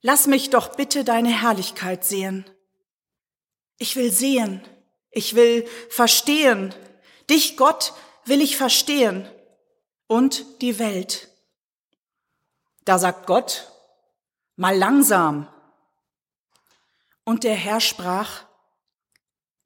lass 0.00 0.26
mich 0.26 0.50
doch 0.50 0.74
bitte 0.76 1.04
deine 1.04 1.30
Herrlichkeit 1.30 2.04
sehen. 2.04 2.48
Ich 3.78 3.96
will 3.96 4.10
sehen, 4.10 4.62
ich 5.10 5.34
will 5.34 5.66
verstehen. 5.90 6.74
Dich, 7.30 7.56
Gott, 7.56 7.92
will 8.24 8.40
ich 8.40 8.56
verstehen 8.56 9.28
und 10.06 10.62
die 10.62 10.78
Welt. 10.78 11.28
Da 12.84 12.98
sagt 12.98 13.26
Gott, 13.26 13.70
mal 14.56 14.76
langsam. 14.76 15.46
Und 17.24 17.44
der 17.44 17.54
Herr 17.54 17.80
sprach, 17.80 18.44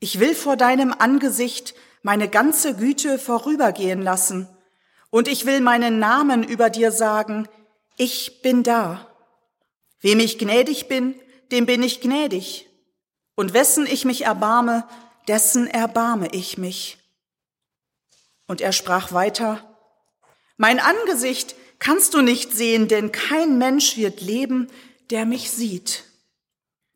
ich 0.00 0.18
will 0.18 0.34
vor 0.34 0.56
deinem 0.56 0.92
Angesicht 0.92 1.74
meine 2.02 2.28
ganze 2.28 2.74
Güte 2.74 3.20
vorübergehen 3.20 4.02
lassen, 4.02 4.48
und 5.12 5.28
ich 5.28 5.44
will 5.44 5.60
meinen 5.60 5.98
Namen 5.98 6.42
über 6.42 6.70
dir 6.70 6.90
sagen, 6.90 7.46
ich 7.98 8.40
bin 8.40 8.62
da. 8.62 9.14
Wem 10.00 10.18
ich 10.20 10.38
gnädig 10.38 10.88
bin, 10.88 11.14
dem 11.52 11.66
bin 11.66 11.82
ich 11.82 12.00
gnädig, 12.00 12.66
und 13.34 13.52
wessen 13.52 13.86
ich 13.86 14.06
mich 14.06 14.24
erbarme, 14.24 14.88
dessen 15.28 15.66
erbarme 15.66 16.28
ich 16.32 16.56
mich. 16.56 16.96
Und 18.46 18.62
er 18.62 18.72
sprach 18.72 19.12
weiter, 19.12 19.76
mein 20.56 20.80
Angesicht 20.80 21.56
kannst 21.78 22.14
du 22.14 22.22
nicht 22.22 22.52
sehen, 22.54 22.88
denn 22.88 23.12
kein 23.12 23.58
Mensch 23.58 23.98
wird 23.98 24.22
leben, 24.22 24.68
der 25.10 25.26
mich 25.26 25.50
sieht. 25.50 26.04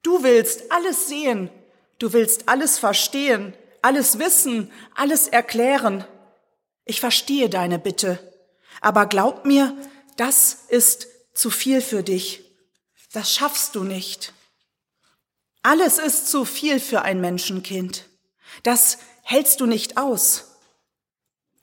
Du 0.02 0.22
willst 0.22 0.72
alles 0.72 1.06
sehen, 1.06 1.50
du 1.98 2.14
willst 2.14 2.48
alles 2.48 2.78
verstehen, 2.78 3.52
alles 3.82 4.18
wissen, 4.18 4.72
alles 4.94 5.28
erklären. 5.28 6.06
Ich 6.86 7.00
verstehe 7.00 7.50
deine 7.50 7.78
Bitte, 7.78 8.18
aber 8.80 9.06
glaub 9.06 9.44
mir, 9.44 9.76
das 10.16 10.64
ist 10.68 11.08
zu 11.34 11.50
viel 11.50 11.82
für 11.82 12.02
dich. 12.02 12.44
Das 13.12 13.34
schaffst 13.34 13.74
du 13.74 13.82
nicht. 13.82 14.32
Alles 15.62 15.98
ist 15.98 16.28
zu 16.28 16.44
viel 16.44 16.78
für 16.78 17.02
ein 17.02 17.20
Menschenkind. 17.20 18.06
Das 18.62 18.98
hältst 19.22 19.60
du 19.60 19.66
nicht 19.66 19.98
aus. 19.98 20.56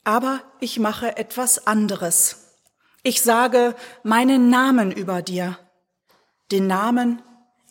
Aber 0.04 0.42
ich 0.60 0.78
mache 0.78 1.16
etwas 1.16 1.66
anderes. 1.66 2.52
Ich 3.02 3.22
sage 3.22 3.74
meinen 4.02 4.50
Namen 4.50 4.92
über 4.92 5.22
dir. 5.22 5.58
Den 6.52 6.66
Namen 6.66 7.22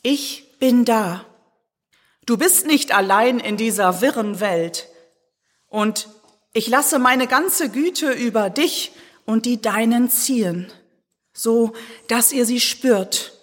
Ich 0.02 0.58
bin 0.58 0.86
da. 0.86 1.26
Du 2.26 2.38
bist 2.38 2.66
nicht 2.66 2.94
allein 2.96 3.40
in 3.40 3.58
dieser 3.58 4.02
wirren 4.02 4.40
Welt. 4.40 4.88
Und 5.68 6.08
ich 6.54 6.68
lasse 6.68 7.00
meine 7.00 7.28
ganze 7.28 7.70
Güte 7.70 8.12
über 8.12 8.50
dich 8.50 8.92
und 9.26 9.46
die 9.46 9.62
Deinen 9.62 10.10
ziehen, 10.10 10.72
so 11.34 11.74
dass 12.08 12.32
ihr 12.32 12.46
sie 12.46 12.60
spürt. 12.60 13.34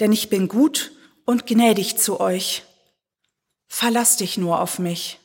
Denn 0.00 0.12
ich 0.12 0.30
bin 0.30 0.48
gut 0.48 0.92
und 1.24 1.46
gnädig 1.46 1.98
zu 1.98 2.20
euch. 2.20 2.62
Verlass 3.66 4.16
dich 4.16 4.38
nur 4.38 4.60
auf 4.60 4.78
mich. 4.78 5.18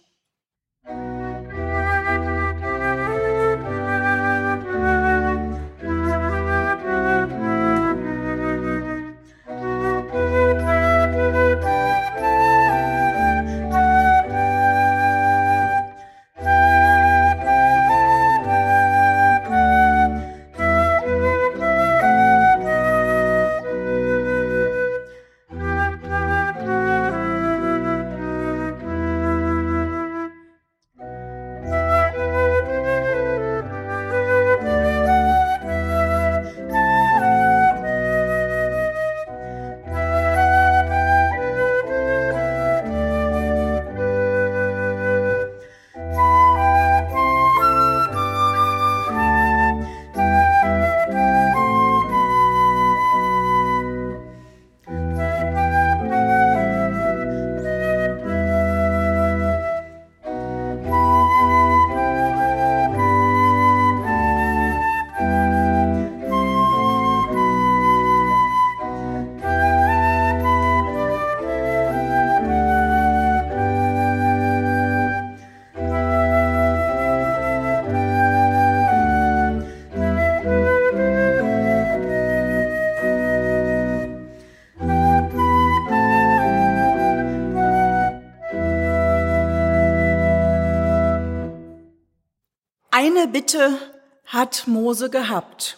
Eine 93.07 93.29
Bitte 93.29 93.79
hat 94.25 94.67
Mose 94.67 95.09
gehabt. 95.09 95.77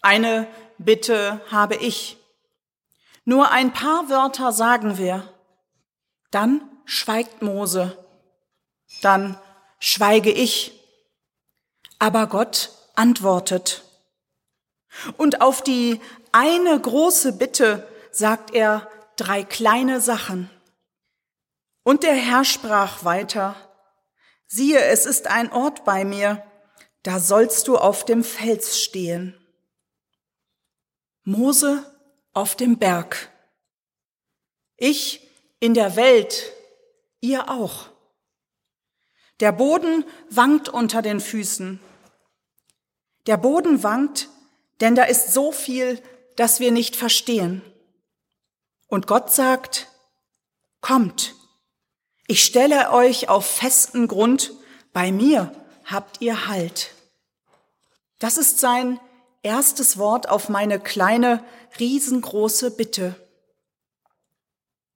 Eine 0.00 0.48
Bitte 0.78 1.42
habe 1.50 1.74
ich. 1.74 2.16
Nur 3.26 3.50
ein 3.50 3.74
paar 3.74 4.08
Wörter 4.08 4.50
sagen 4.52 4.96
wir. 4.96 5.30
Dann 6.30 6.62
schweigt 6.86 7.42
Mose. 7.42 8.02
Dann 9.02 9.38
schweige 9.78 10.30
ich. 10.30 10.72
Aber 11.98 12.26
Gott 12.28 12.70
antwortet. 12.94 13.84
Und 15.18 15.42
auf 15.42 15.62
die 15.62 16.00
eine 16.32 16.80
große 16.80 17.34
Bitte 17.34 17.86
sagt 18.10 18.54
er 18.54 18.90
drei 19.16 19.44
kleine 19.44 20.00
Sachen. 20.00 20.48
Und 21.82 22.04
der 22.04 22.14
Herr 22.14 22.46
sprach 22.46 23.04
weiter, 23.04 23.54
Siehe, 24.48 24.82
es 24.82 25.04
ist 25.04 25.26
ein 25.26 25.52
Ort 25.52 25.84
bei 25.84 26.04
mir, 26.04 26.42
da 27.02 27.20
sollst 27.20 27.68
du 27.68 27.76
auf 27.76 28.04
dem 28.04 28.24
Fels 28.24 28.80
stehen. 28.80 29.38
Mose 31.22 31.84
auf 32.32 32.56
dem 32.56 32.78
Berg. 32.78 33.30
Ich 34.78 35.28
in 35.60 35.74
der 35.74 35.96
Welt, 35.96 36.52
ihr 37.20 37.50
auch. 37.50 37.90
Der 39.40 39.52
Boden 39.52 40.04
wankt 40.30 40.70
unter 40.70 41.02
den 41.02 41.20
Füßen. 41.20 41.78
Der 43.26 43.36
Boden 43.36 43.82
wankt, 43.82 44.28
denn 44.80 44.94
da 44.94 45.04
ist 45.04 45.34
so 45.34 45.52
viel, 45.52 46.02
das 46.36 46.58
wir 46.58 46.72
nicht 46.72 46.96
verstehen. 46.96 47.60
Und 48.86 49.06
Gott 49.06 49.30
sagt, 49.30 49.88
kommt, 50.80 51.34
ich 52.28 52.44
stelle 52.44 52.92
euch 52.92 53.28
auf 53.28 53.46
festen 53.46 54.06
Grund, 54.06 54.52
bei 54.92 55.10
mir 55.10 55.50
habt 55.84 56.20
ihr 56.20 56.46
Halt. 56.46 56.90
Das 58.18 58.36
ist 58.36 58.60
sein 58.60 59.00
erstes 59.42 59.96
Wort 59.96 60.28
auf 60.28 60.50
meine 60.50 60.78
kleine, 60.78 61.42
riesengroße 61.80 62.70
Bitte. 62.72 63.14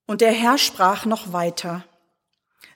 Und 0.06 0.20
der 0.20 0.32
Herr 0.32 0.58
sprach 0.58 1.06
noch 1.06 1.32
weiter. 1.32 1.84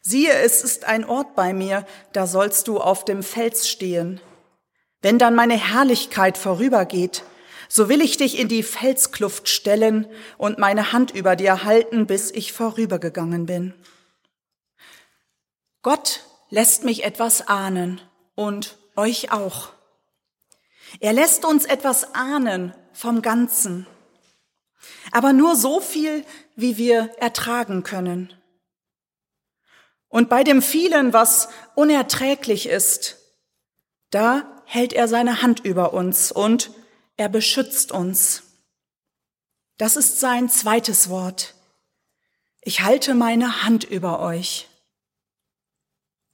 Siehe, 0.00 0.32
es 0.32 0.64
ist 0.64 0.84
ein 0.84 1.04
Ort 1.04 1.34
bei 1.34 1.52
mir, 1.52 1.84
da 2.14 2.26
sollst 2.26 2.66
du 2.66 2.80
auf 2.80 3.04
dem 3.04 3.22
Fels 3.22 3.68
stehen. 3.68 4.20
Wenn 5.02 5.18
dann 5.18 5.34
meine 5.34 5.56
Herrlichkeit 5.56 6.38
vorübergeht, 6.38 7.24
so 7.68 7.90
will 7.90 8.00
ich 8.00 8.16
dich 8.16 8.38
in 8.38 8.48
die 8.48 8.62
Felskluft 8.62 9.50
stellen 9.50 10.06
und 10.38 10.58
meine 10.58 10.92
Hand 10.92 11.10
über 11.10 11.36
dir 11.36 11.64
halten, 11.64 12.06
bis 12.06 12.30
ich 12.30 12.54
vorübergegangen 12.54 13.44
bin. 13.44 13.74
Gott 15.86 16.24
lässt 16.50 16.82
mich 16.82 17.04
etwas 17.04 17.46
ahnen 17.46 18.00
und 18.34 18.76
euch 18.96 19.30
auch. 19.30 19.68
Er 20.98 21.12
lässt 21.12 21.44
uns 21.44 21.64
etwas 21.64 22.12
ahnen 22.12 22.74
vom 22.92 23.22
Ganzen, 23.22 23.86
aber 25.12 25.32
nur 25.32 25.54
so 25.54 25.78
viel, 25.78 26.24
wie 26.56 26.76
wir 26.76 27.14
ertragen 27.18 27.84
können. 27.84 28.34
Und 30.08 30.28
bei 30.28 30.42
dem 30.42 30.60
vielen, 30.60 31.12
was 31.12 31.50
unerträglich 31.76 32.68
ist, 32.68 33.18
da 34.10 34.60
hält 34.64 34.92
er 34.92 35.06
seine 35.06 35.40
Hand 35.40 35.60
über 35.60 35.94
uns 35.94 36.32
und 36.32 36.72
er 37.16 37.28
beschützt 37.28 37.92
uns. 37.92 38.42
Das 39.78 39.94
ist 39.94 40.18
sein 40.18 40.48
zweites 40.48 41.10
Wort. 41.10 41.54
Ich 42.60 42.80
halte 42.80 43.14
meine 43.14 43.62
Hand 43.62 43.84
über 43.84 44.18
euch. 44.18 44.68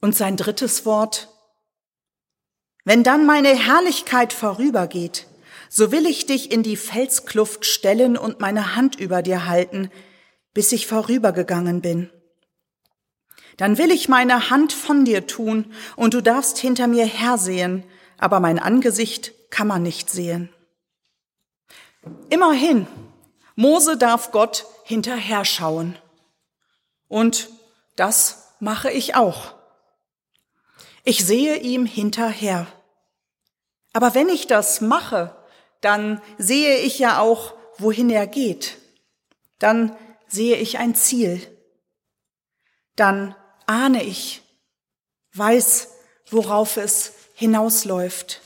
Und 0.03 0.17
sein 0.17 0.35
drittes 0.35 0.85
Wort, 0.85 1.29
wenn 2.83 3.03
dann 3.03 3.25
meine 3.25 3.55
Herrlichkeit 3.55 4.33
vorübergeht, 4.33 5.27
so 5.69 5.93
will 5.93 6.05
ich 6.05 6.25
dich 6.25 6.51
in 6.51 6.61
die 6.61 6.75
Felskluft 6.75 7.65
stellen 7.65 8.17
und 8.17 8.41
meine 8.41 8.75
Hand 8.75 8.99
über 8.99 9.21
dir 9.21 9.45
halten, 9.45 9.89
bis 10.53 10.73
ich 10.73 10.87
vorübergegangen 10.87 11.79
bin. 11.79 12.09
Dann 13.55 13.77
will 13.77 13.91
ich 13.91 14.09
meine 14.09 14.49
Hand 14.49 14.73
von 14.73 15.05
dir 15.05 15.25
tun, 15.25 15.73
und 15.95 16.13
du 16.13 16.19
darfst 16.19 16.57
hinter 16.57 16.87
mir 16.87 17.05
hersehen, 17.05 17.85
aber 18.17 18.41
mein 18.41 18.59
Angesicht 18.59 19.31
kann 19.51 19.67
man 19.67 19.83
nicht 19.83 20.09
sehen. 20.09 20.49
Immerhin, 22.29 22.87
Mose 23.55 23.95
darf 23.95 24.31
Gott 24.31 24.65
hinterher 24.83 25.45
schauen. 25.45 25.97
Und 27.07 27.47
das 27.95 28.49
mache 28.59 28.91
ich 28.91 29.15
auch. 29.15 29.62
Ich 31.03 31.25
sehe 31.25 31.57
ihm 31.57 31.85
hinterher. 31.85 32.67
Aber 33.91 34.15
wenn 34.15 34.29
ich 34.29 34.47
das 34.47 34.81
mache, 34.81 35.35
dann 35.81 36.21
sehe 36.37 36.77
ich 36.77 36.99
ja 36.99 37.19
auch, 37.19 37.53
wohin 37.77 38.09
er 38.09 38.25
geht. 38.25 38.77
Dann 39.59 39.95
sehe 40.27 40.55
ich 40.57 40.77
ein 40.77 40.95
Ziel. 40.95 41.45
Dann 42.95 43.35
ahne 43.65 44.03
ich, 44.03 44.41
weiß, 45.33 45.89
worauf 46.29 46.77
es 46.77 47.13
hinausläuft. 47.33 48.41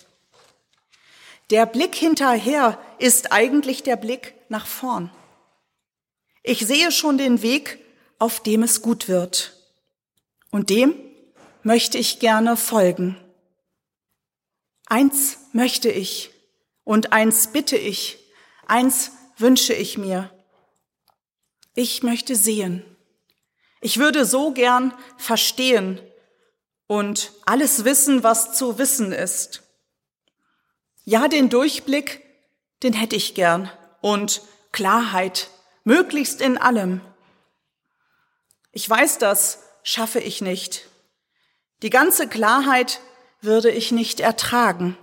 Der 1.50 1.66
Blick 1.66 1.96
hinterher 1.96 2.80
ist 2.98 3.32
eigentlich 3.32 3.84
der 3.84 3.96
Blick 3.96 4.36
nach 4.50 4.66
vorn. 4.66 5.12
Ich 6.44 6.66
sehe 6.66 6.92
schon 6.92 7.18
den 7.18 7.42
Weg, 7.42 7.80
auf 8.20 8.42
dem 8.42 8.64
es 8.64 8.82
gut 8.82 9.08
wird. 9.08 9.54
Und 10.50 10.70
dem 10.70 10.96
möchte 11.68 11.98
ich 11.98 12.20
gerne 12.20 12.56
folgen. 12.56 13.18
Eins 14.86 15.38
möchte 15.52 15.90
ich 15.90 16.32
und 16.86 17.12
eins 17.12 17.48
bitte 17.48 17.76
ich, 17.76 18.20
eins 18.68 19.12
wünsche 19.38 19.74
ich 19.74 19.98
mir. 19.98 20.32
Ich 21.76 22.04
möchte 22.04 22.38
sehen. 22.38 22.86
Ich 23.82 23.98
würde 23.98 24.26
so 24.26 24.54
gern 24.54 24.94
verstehen 25.18 26.00
und 26.88 27.34
alles 27.46 27.84
wissen, 27.84 28.24
was 28.24 28.58
zu 28.58 28.78
wissen 28.78 29.12
ist. 29.12 29.62
Ja, 31.04 31.28
den 31.28 31.50
Durchblick, 31.50 32.24
den 32.82 32.94
hätte 32.94 33.18
ich 33.18 33.36
gern 33.36 33.70
und 34.00 34.42
Klarheit, 34.72 35.50
möglichst 35.84 36.40
in 36.40 36.58
allem. 36.58 37.02
Ich 38.72 38.90
weiß, 38.90 39.18
das 39.18 39.64
schaffe 39.84 40.22
ich 40.22 40.40
nicht. 40.40 40.88
Die 41.84 41.90
ganze 41.90 42.28
Klarheit 42.28 43.02
würde 43.42 43.70
ich 43.70 43.92
nicht 43.92 44.20
ertragen. 44.20 44.98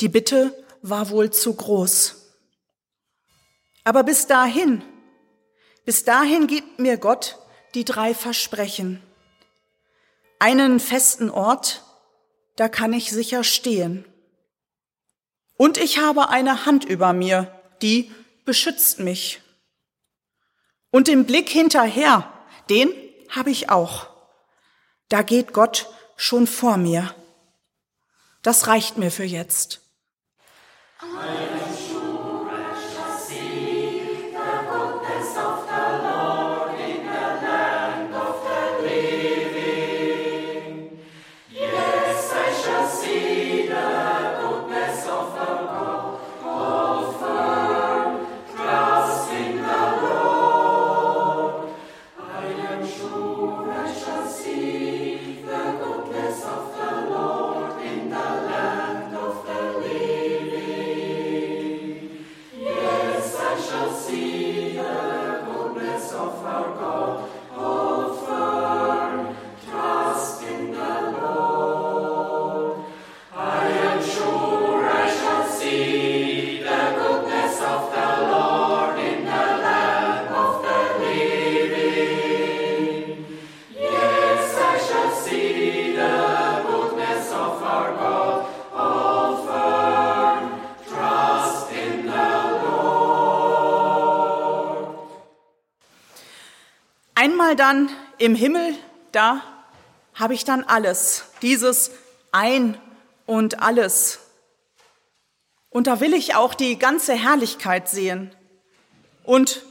Die 0.00 0.08
Bitte 0.08 0.64
war 0.82 1.10
wohl 1.10 1.30
zu 1.30 1.54
groß. 1.54 2.26
Aber 3.82 4.04
bis 4.04 4.26
dahin, 4.26 4.82
bis 5.84 6.04
dahin 6.04 6.46
gibt 6.46 6.78
mir 6.78 6.96
Gott 6.96 7.38
die 7.74 7.84
drei 7.84 8.14
Versprechen. 8.14 9.02
Einen 10.38 10.80
festen 10.80 11.30
Ort, 11.30 11.82
da 12.56 12.68
kann 12.68 12.92
ich 12.92 13.10
sicher 13.10 13.42
stehen. 13.42 14.04
Und 15.56 15.78
ich 15.78 15.98
habe 15.98 16.28
eine 16.28 16.66
Hand 16.66 16.84
über 16.84 17.12
mir, 17.12 17.60
die 17.82 18.12
beschützt 18.44 19.00
mich. 19.00 19.40
Und 20.90 21.08
den 21.08 21.26
Blick 21.26 21.48
hinterher, 21.48 22.32
den 22.68 22.92
habe 23.28 23.50
ich 23.50 23.70
auch. 23.70 24.15
Da 25.08 25.22
geht 25.22 25.52
Gott 25.52 25.88
schon 26.16 26.46
vor 26.46 26.76
mir. 26.76 27.14
Das 28.42 28.66
reicht 28.66 28.96
mir 28.96 29.10
für 29.10 29.24
jetzt. 29.24 29.80
Amen. 30.98 31.95
Im 98.18 98.34
Himmel, 98.34 98.74
da 99.12 99.42
habe 100.14 100.34
ich 100.34 100.44
dann 100.44 100.64
alles, 100.64 101.24
dieses 101.42 101.90
Ein 102.32 102.78
und 103.26 103.62
alles. 103.62 104.20
Und 105.70 105.86
da 105.86 106.00
will 106.00 106.14
ich 106.14 106.34
auch 106.34 106.54
die 106.54 106.78
ganze 106.78 107.12
Herrlichkeit 107.12 107.88
sehen. 107.88 108.34
Und 109.24 109.62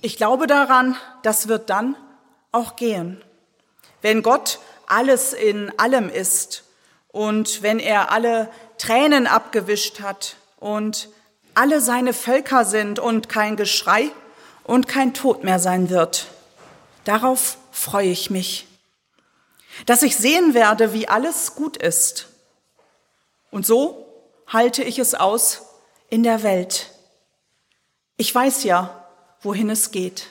ich 0.00 0.16
glaube 0.16 0.46
daran, 0.46 0.96
das 1.22 1.48
wird 1.48 1.68
dann 1.70 1.96
auch 2.52 2.76
gehen. 2.76 3.22
Wenn 4.00 4.22
Gott 4.22 4.58
alles 4.86 5.32
in 5.32 5.72
allem 5.78 6.08
ist 6.08 6.64
und 7.08 7.62
wenn 7.62 7.78
er 7.78 8.10
alle 8.10 8.50
Tränen 8.78 9.26
abgewischt 9.26 10.00
hat 10.00 10.36
und 10.58 11.08
alle 11.54 11.80
seine 11.80 12.12
Völker 12.12 12.64
sind 12.64 12.98
und 12.98 13.28
kein 13.28 13.56
Geschrei 13.56 14.10
und 14.62 14.88
kein 14.88 15.14
Tod 15.14 15.44
mehr 15.44 15.58
sein 15.58 15.90
wird. 15.90 16.26
Darauf 17.04 17.58
freue 17.74 18.10
ich 18.10 18.30
mich, 18.30 18.66
dass 19.86 20.02
ich 20.02 20.16
sehen 20.16 20.54
werde, 20.54 20.92
wie 20.92 21.08
alles 21.08 21.54
gut 21.54 21.76
ist. 21.76 22.28
Und 23.50 23.66
so 23.66 24.06
halte 24.46 24.82
ich 24.82 24.98
es 24.98 25.14
aus 25.14 25.62
in 26.08 26.22
der 26.22 26.42
Welt. 26.42 26.92
Ich 28.16 28.32
weiß 28.34 28.64
ja, 28.64 29.06
wohin 29.42 29.70
es 29.70 29.90
geht. 29.90 30.28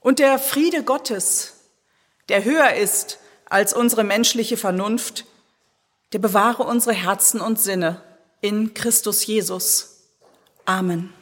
Und 0.00 0.18
der 0.18 0.38
Friede 0.38 0.84
Gottes, 0.84 1.54
der 2.28 2.44
höher 2.44 2.74
ist 2.74 3.18
als 3.46 3.74
unsere 3.74 4.04
menschliche 4.04 4.56
Vernunft, 4.56 5.24
der 6.12 6.18
bewahre 6.20 6.62
unsere 6.62 6.94
Herzen 6.94 7.40
und 7.40 7.60
Sinne 7.60 8.00
in 8.40 8.74
Christus 8.74 9.26
Jesus. 9.26 10.04
Amen. 10.64 11.12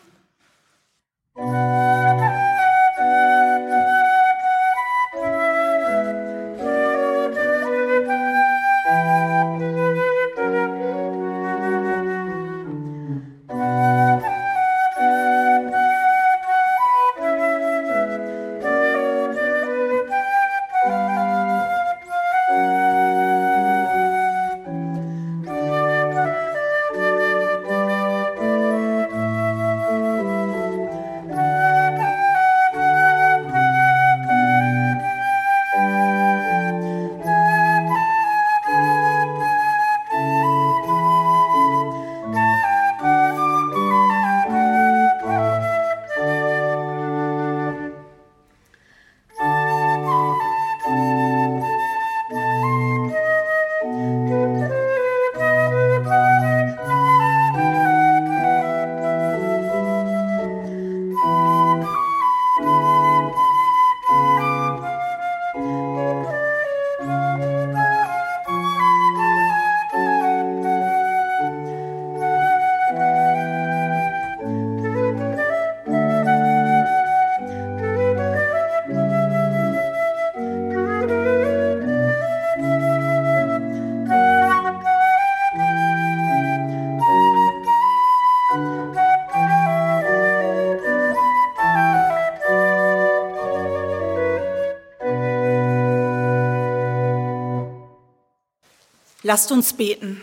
Lasst 99.33 99.51
uns 99.51 99.72
beten. 99.72 100.22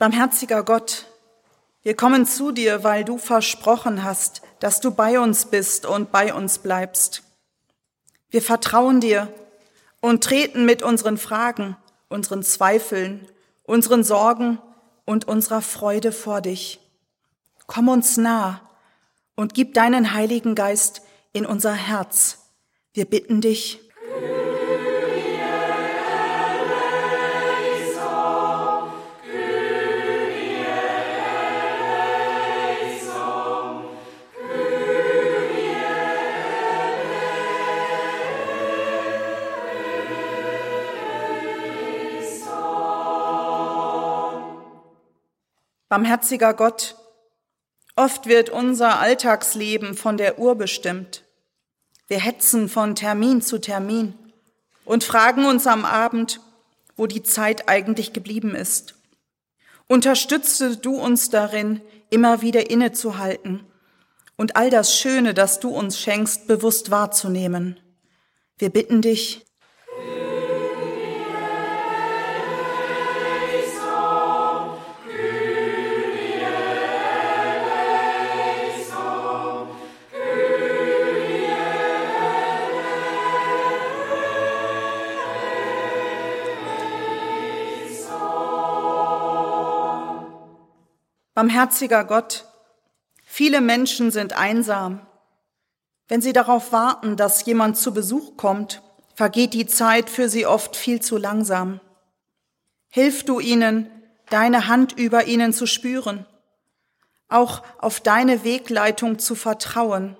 Barmherziger 0.00 0.64
Gott, 0.64 1.06
wir 1.84 1.94
kommen 1.94 2.26
zu 2.26 2.50
dir, 2.50 2.82
weil 2.82 3.04
du 3.04 3.18
versprochen 3.18 4.02
hast, 4.02 4.42
dass 4.58 4.80
du 4.80 4.90
bei 4.90 5.20
uns 5.20 5.44
bist 5.46 5.86
und 5.86 6.10
bei 6.10 6.34
uns 6.34 6.58
bleibst. 6.58 7.22
Wir 8.30 8.42
vertrauen 8.42 9.00
dir 9.00 9.32
und 10.00 10.24
treten 10.24 10.64
mit 10.64 10.82
unseren 10.82 11.18
Fragen, 11.18 11.76
unseren 12.08 12.42
Zweifeln, 12.42 13.28
unseren 13.62 14.02
Sorgen 14.02 14.58
und 15.04 15.28
unserer 15.28 15.62
Freude 15.62 16.10
vor 16.10 16.40
dich. 16.40 16.80
Komm 17.68 17.86
uns 17.86 18.16
nah 18.16 18.60
und 19.36 19.54
gib 19.54 19.72
deinen 19.72 20.12
Heiligen 20.12 20.56
Geist 20.56 21.02
in 21.32 21.46
unser 21.46 21.74
Herz. 21.74 22.38
Wir 22.92 23.04
bitten 23.04 23.40
dich. 23.40 23.83
Barmherziger 45.94 46.54
Gott, 46.54 46.96
oft 47.94 48.26
wird 48.26 48.50
unser 48.50 48.98
Alltagsleben 48.98 49.94
von 49.94 50.16
der 50.16 50.40
Uhr 50.40 50.56
bestimmt. 50.56 51.22
Wir 52.08 52.18
hetzen 52.18 52.68
von 52.68 52.96
Termin 52.96 53.42
zu 53.42 53.60
Termin 53.60 54.18
und 54.84 55.04
fragen 55.04 55.44
uns 55.44 55.68
am 55.68 55.84
Abend, 55.84 56.40
wo 56.96 57.06
die 57.06 57.22
Zeit 57.22 57.68
eigentlich 57.68 58.12
geblieben 58.12 58.56
ist. 58.56 58.96
Unterstütze 59.86 60.76
du 60.76 60.96
uns 60.96 61.30
darin, 61.30 61.80
immer 62.10 62.42
wieder 62.42 62.70
innezuhalten 62.70 63.64
und 64.36 64.56
all 64.56 64.70
das 64.70 64.98
Schöne, 64.98 65.32
das 65.32 65.60
du 65.60 65.68
uns 65.68 66.00
schenkst, 66.00 66.48
bewusst 66.48 66.90
wahrzunehmen. 66.90 67.78
Wir 68.58 68.70
bitten 68.70 69.00
dich, 69.00 69.46
Barmherziger 91.34 92.04
Gott, 92.04 92.46
viele 93.24 93.60
Menschen 93.60 94.12
sind 94.12 94.34
einsam. 94.34 95.04
Wenn 96.06 96.20
sie 96.20 96.32
darauf 96.32 96.70
warten, 96.70 97.16
dass 97.16 97.44
jemand 97.44 97.76
zu 97.76 97.92
Besuch 97.92 98.36
kommt, 98.36 98.82
vergeht 99.14 99.52
die 99.52 99.66
Zeit 99.66 100.10
für 100.10 100.28
sie 100.28 100.46
oft 100.46 100.76
viel 100.76 101.00
zu 101.00 101.16
langsam. 101.16 101.80
Hilf 102.88 103.24
du 103.24 103.40
ihnen, 103.40 103.90
deine 104.30 104.68
Hand 104.68 104.92
über 104.92 105.24
ihnen 105.24 105.52
zu 105.52 105.66
spüren, 105.66 106.24
auch 107.28 107.62
auf 107.78 107.98
deine 107.98 108.44
Wegleitung 108.44 109.18
zu 109.18 109.34
vertrauen. 109.34 110.16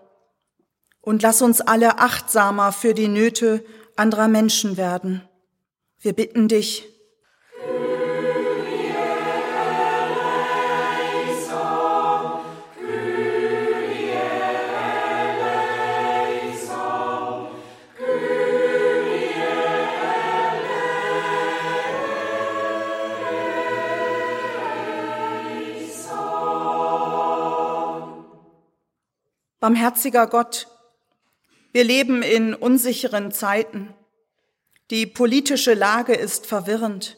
Und 1.01 1.23
lass 1.23 1.43
uns 1.43 1.61
alle 1.61 1.99
achtsamer 1.99 2.73
für 2.73 2.93
die 2.95 3.09
Nöte 3.09 3.65
anderer 3.95 4.27
Menschen 4.27 4.77
werden. 4.77 5.23
Wir 6.01 6.13
bitten 6.13 6.49
dich, 6.49 6.89
Barmherziger 29.65 30.27
Gott, 30.27 30.69
wir 31.73 31.85
leben 31.85 32.23
in 32.23 32.53
unsicheren 32.53 33.33
Zeiten. 33.33 33.95
Die 34.91 35.07
politische 35.07 35.73
Lage 35.73 36.13
ist 36.13 36.45
verwirrend. 36.45 37.17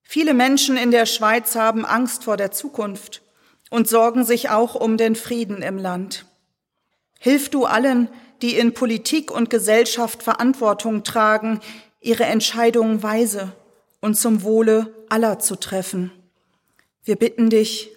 Viele 0.00 0.32
Menschen 0.32 0.78
in 0.78 0.90
der 0.90 1.04
Schweiz 1.04 1.54
haben 1.54 1.84
Angst 1.84 2.24
vor 2.24 2.38
der 2.38 2.50
Zukunft 2.50 3.20
und 3.68 3.86
sorgen 3.86 4.24
sich 4.24 4.48
auch 4.48 4.74
um 4.74 4.96
den 4.96 5.16
Frieden 5.16 5.60
im 5.60 5.76
Land. 5.76 6.24
Hilf 7.20 7.50
du 7.50 7.66
allen, 7.66 8.08
die 8.40 8.56
in 8.56 8.72
Politik 8.72 9.30
und 9.30 9.50
Gesellschaft 9.50 10.22
Verantwortung 10.22 11.04
tragen, 11.04 11.60
ihre 12.00 12.24
Entscheidungen 12.24 13.02
weise 13.02 13.52
und 14.00 14.14
zum 14.14 14.44
Wohle 14.44 14.94
aller 15.10 15.40
zu 15.40 15.56
treffen. 15.56 16.10
Wir 17.02 17.16
bitten 17.16 17.50
dich, 17.50 17.93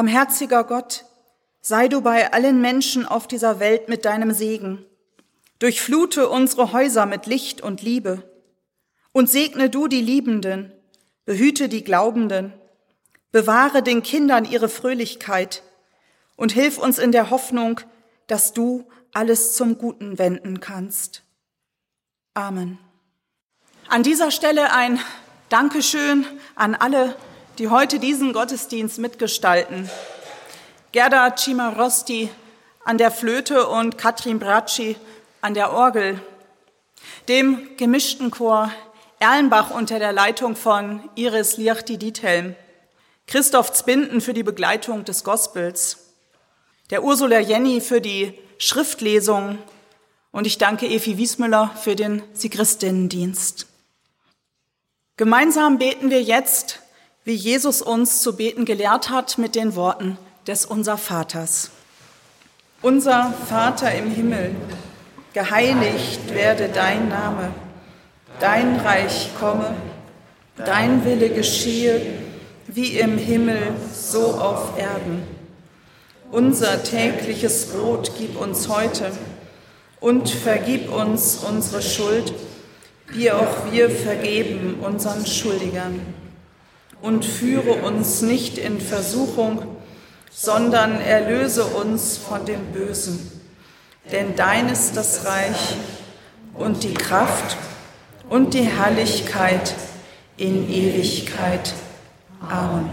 Barmherziger 0.00 0.64
Gott, 0.64 1.04
sei 1.60 1.86
du 1.86 2.00
bei 2.00 2.32
allen 2.32 2.62
Menschen 2.62 3.04
auf 3.04 3.28
dieser 3.28 3.60
Welt 3.60 3.90
mit 3.90 4.06
deinem 4.06 4.32
Segen. 4.32 4.82
Durchflute 5.58 6.30
unsere 6.30 6.72
Häuser 6.72 7.04
mit 7.04 7.26
Licht 7.26 7.60
und 7.60 7.82
Liebe. 7.82 8.22
Und 9.12 9.28
segne 9.28 9.68
du 9.68 9.88
die 9.88 10.00
Liebenden, 10.00 10.72
behüte 11.26 11.68
die 11.68 11.84
Glaubenden, 11.84 12.54
bewahre 13.30 13.82
den 13.82 14.02
Kindern 14.02 14.46
ihre 14.46 14.70
Fröhlichkeit 14.70 15.62
und 16.34 16.52
hilf 16.52 16.78
uns 16.78 16.98
in 16.98 17.12
der 17.12 17.28
Hoffnung, 17.28 17.82
dass 18.26 18.54
du 18.54 18.88
alles 19.12 19.52
zum 19.52 19.76
Guten 19.76 20.18
wenden 20.18 20.60
kannst. 20.60 21.24
Amen. 22.32 22.78
An 23.86 24.02
dieser 24.02 24.30
Stelle 24.30 24.72
ein 24.72 24.98
Dankeschön 25.50 26.24
an 26.54 26.74
alle, 26.74 27.16
die 27.60 27.68
heute 27.68 27.98
diesen 27.98 28.32
Gottesdienst 28.32 28.98
mitgestalten. 28.98 29.90
Gerda 30.92 31.36
Cimarosti 31.36 32.30
an 32.86 32.96
der 32.96 33.10
Flöte 33.10 33.68
und 33.68 33.98
Katrin 33.98 34.38
Bracci 34.38 34.96
an 35.42 35.52
der 35.52 35.70
Orgel. 35.70 36.22
Dem 37.28 37.76
gemischten 37.76 38.30
Chor 38.30 38.72
Erlenbach 39.18 39.72
unter 39.72 39.98
der 39.98 40.14
Leitung 40.14 40.56
von 40.56 41.06
Iris 41.16 41.58
Liachti-Diethelm. 41.58 42.56
Christoph 43.26 43.74
Zbinden 43.74 44.22
für 44.22 44.32
die 44.32 44.42
Begleitung 44.42 45.04
des 45.04 45.22
Gospels. 45.22 46.14
Der 46.88 47.04
Ursula 47.04 47.40
Jenny 47.40 47.82
für 47.82 48.00
die 48.00 48.38
Schriftlesung. 48.56 49.58
Und 50.32 50.46
ich 50.46 50.56
danke 50.56 50.86
Efi 50.86 51.18
Wiesmüller 51.18 51.76
für 51.78 51.94
den 51.94 52.22
Sigristinnendienst. 52.32 53.66
Gemeinsam 55.18 55.76
beten 55.76 56.08
wir 56.08 56.22
jetzt, 56.22 56.79
wie 57.24 57.34
Jesus 57.34 57.82
uns 57.82 58.22
zu 58.22 58.36
beten 58.36 58.64
gelehrt 58.64 59.10
hat, 59.10 59.38
mit 59.38 59.54
den 59.54 59.76
Worten 59.76 60.16
des 60.46 60.64
Unser 60.64 60.96
Vaters. 60.96 61.70
Unser 62.82 63.34
Vater 63.46 63.94
im 63.94 64.10
Himmel, 64.10 64.56
geheiligt 65.34 66.32
werde 66.32 66.70
dein 66.72 67.08
Name, 67.08 67.52
dein 68.38 68.76
Reich 68.76 69.30
komme, 69.38 69.74
dein 70.56 71.04
Wille 71.04 71.28
geschehe, 71.28 72.00
wie 72.66 72.98
im 72.98 73.18
Himmel, 73.18 73.74
so 73.92 74.34
auf 74.34 74.78
Erden. 74.78 75.22
Unser 76.30 76.82
tägliches 76.82 77.66
Brot 77.66 78.12
gib 78.16 78.40
uns 78.40 78.68
heute 78.68 79.10
und 80.00 80.30
vergib 80.30 80.90
uns 80.90 81.36
unsere 81.46 81.82
Schuld, 81.82 82.32
wie 83.08 83.30
auch 83.30 83.70
wir 83.70 83.90
vergeben 83.90 84.78
unseren 84.80 85.26
Schuldigern. 85.26 86.00
Und 87.02 87.24
führe 87.24 87.74
uns 87.82 88.22
nicht 88.22 88.58
in 88.58 88.80
Versuchung, 88.80 89.62
sondern 90.30 91.00
erlöse 91.00 91.64
uns 91.64 92.18
von 92.18 92.44
dem 92.44 92.72
Bösen. 92.72 93.40
Denn 94.12 94.36
dein 94.36 94.68
ist 94.68 94.96
das 94.96 95.24
Reich 95.24 95.76
und 96.54 96.82
die 96.82 96.94
Kraft 96.94 97.56
und 98.28 98.54
die 98.54 98.62
Herrlichkeit 98.62 99.74
in 100.36 100.70
Ewigkeit. 100.70 101.74
Amen. 102.40 102.90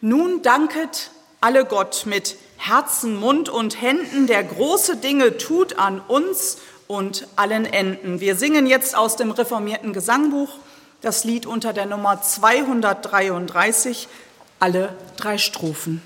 Nun 0.00 0.42
danket 0.42 1.10
alle 1.40 1.64
Gott 1.64 2.04
mit 2.06 2.36
Herzen, 2.56 3.16
Mund 3.16 3.48
und 3.48 3.80
Händen, 3.82 4.26
der 4.26 4.42
große 4.42 4.96
Dinge 4.96 5.36
tut 5.36 5.78
an 5.78 6.00
uns 6.00 6.58
und 6.86 7.26
allen 7.36 7.66
Enden. 7.66 8.20
Wir 8.20 8.36
singen 8.36 8.66
jetzt 8.66 8.96
aus 8.96 9.16
dem 9.16 9.30
reformierten 9.30 9.92
Gesangbuch 9.92 10.50
das 11.04 11.24
Lied 11.24 11.46
unter 11.46 11.72
der 11.72 11.86
Nummer 11.86 12.22
233, 12.22 14.08
alle 14.58 14.96
drei 15.16 15.38
Strophen. 15.38 16.00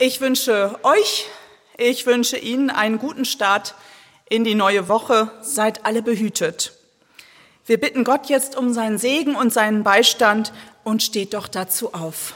Ich 0.00 0.20
wünsche 0.20 0.78
euch, 0.84 1.26
ich 1.76 2.06
wünsche 2.06 2.38
Ihnen 2.38 2.70
einen 2.70 3.00
guten 3.00 3.24
Start 3.24 3.74
in 4.28 4.44
die 4.44 4.54
neue 4.54 4.88
Woche. 4.88 5.32
Seid 5.42 5.84
alle 5.84 6.02
behütet. 6.02 6.72
Wir 7.66 7.80
bitten 7.80 8.04
Gott 8.04 8.28
jetzt 8.28 8.56
um 8.56 8.72
seinen 8.72 8.98
Segen 8.98 9.34
und 9.34 9.52
seinen 9.52 9.82
Beistand 9.82 10.52
und 10.84 11.02
steht 11.02 11.34
doch 11.34 11.48
dazu 11.48 11.94
auf. 11.94 12.34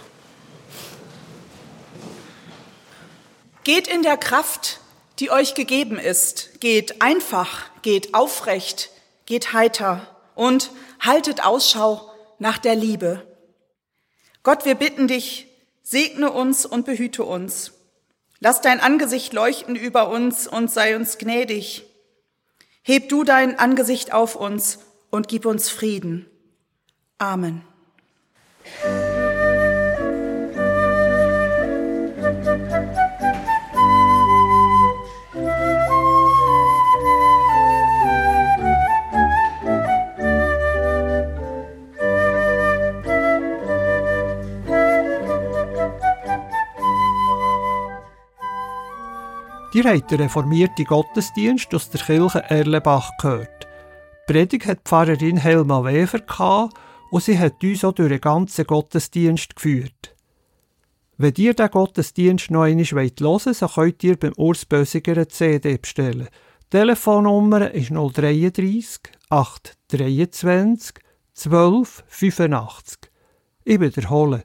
Geht 3.63 3.87
in 3.87 4.03
der 4.03 4.17
Kraft, 4.17 4.81
die 5.21 5.31
euch 5.31 5.55
gegeben 5.55 6.01
ist. 6.01 6.61
Geht 6.61 7.01
einfach, 7.01 7.71
geht 7.83 8.13
aufrecht, 8.13 8.91
geht 9.25 9.53
heiter 9.53 10.05
und 10.35 10.73
haltet 10.99 11.45
Ausschau 11.45 12.13
nach 12.41 12.59
der 12.59 12.75
Liebe. 12.75 13.25
Gott, 14.43 14.65
wir 14.65 14.75
bitten 14.75 15.07
dich, 15.07 15.47
segne 15.83 16.31
uns 16.31 16.65
und 16.67 16.87
behüte 16.87 17.25
uns. 17.25 17.73
Lass 18.41 18.61
dein 18.61 18.81
Angesicht 18.81 19.33
leuchten 19.33 19.77
über 19.77 20.09
uns 20.09 20.47
und 20.47 20.71
sei 20.71 20.97
uns 20.97 21.19
gnädig. 21.19 21.85
Heb 22.83 23.09
du 23.09 23.23
dein 23.23 23.59
Angesicht 23.59 24.13
auf 24.13 24.35
uns 24.35 24.81
und 25.11 25.29
gib 25.29 25.47
uns 25.47 25.71
Frieden. 25.71 26.27
Amen. 27.19 27.63
Die 49.73 49.83
habt 49.83 50.11
den 50.11 50.21
reformierten 50.21 50.85
Gottesdienst 50.85 51.75
aus 51.75 51.89
der 51.89 52.03
Kirche 52.03 52.43
Erlebach 52.43 53.11
gehört. 53.19 53.67
Die 54.29 54.33
Predigt 54.33 54.67
hat 54.67 54.81
Pfarrerin 54.85 55.39
Helma 55.39 55.83
Wever 55.83 56.69
und 57.11 57.23
sie 57.23 57.39
hat 57.39 57.65
uns 57.65 57.83
auch 57.83 57.93
durch 57.93 58.11
den 58.11 58.21
ganzen 58.21 58.67
Gottesdienst 58.67 59.57
geführt. 59.57 60.15
Wenn 61.17 61.33
ihr 61.39 61.55
den 61.55 61.71
Gottesdienst 61.71 62.51
noch 62.51 62.63
einmal 62.63 62.85
hören 62.85 63.13
wollt, 63.21 63.57
so 63.57 63.67
könnt 63.67 64.05
ihr 64.05 64.17
beim 64.19 64.35
Urs 64.37 64.67
Bösiger 64.67 65.13
eine 65.13 65.29
CD 65.29 65.79
bestellen. 65.79 66.29
Die 66.65 66.79
Telefonnummer 66.79 67.71
ist 67.71 67.91
033 67.91 69.01
823 69.31 70.97
12 71.33 72.05
85. 72.09 72.99
Ich 73.65 73.81
wiederhole. 73.81 74.45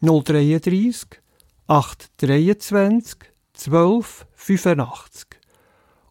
033 0.00 1.20
823 1.66 3.33
12 3.54 4.26
85. 4.34 5.26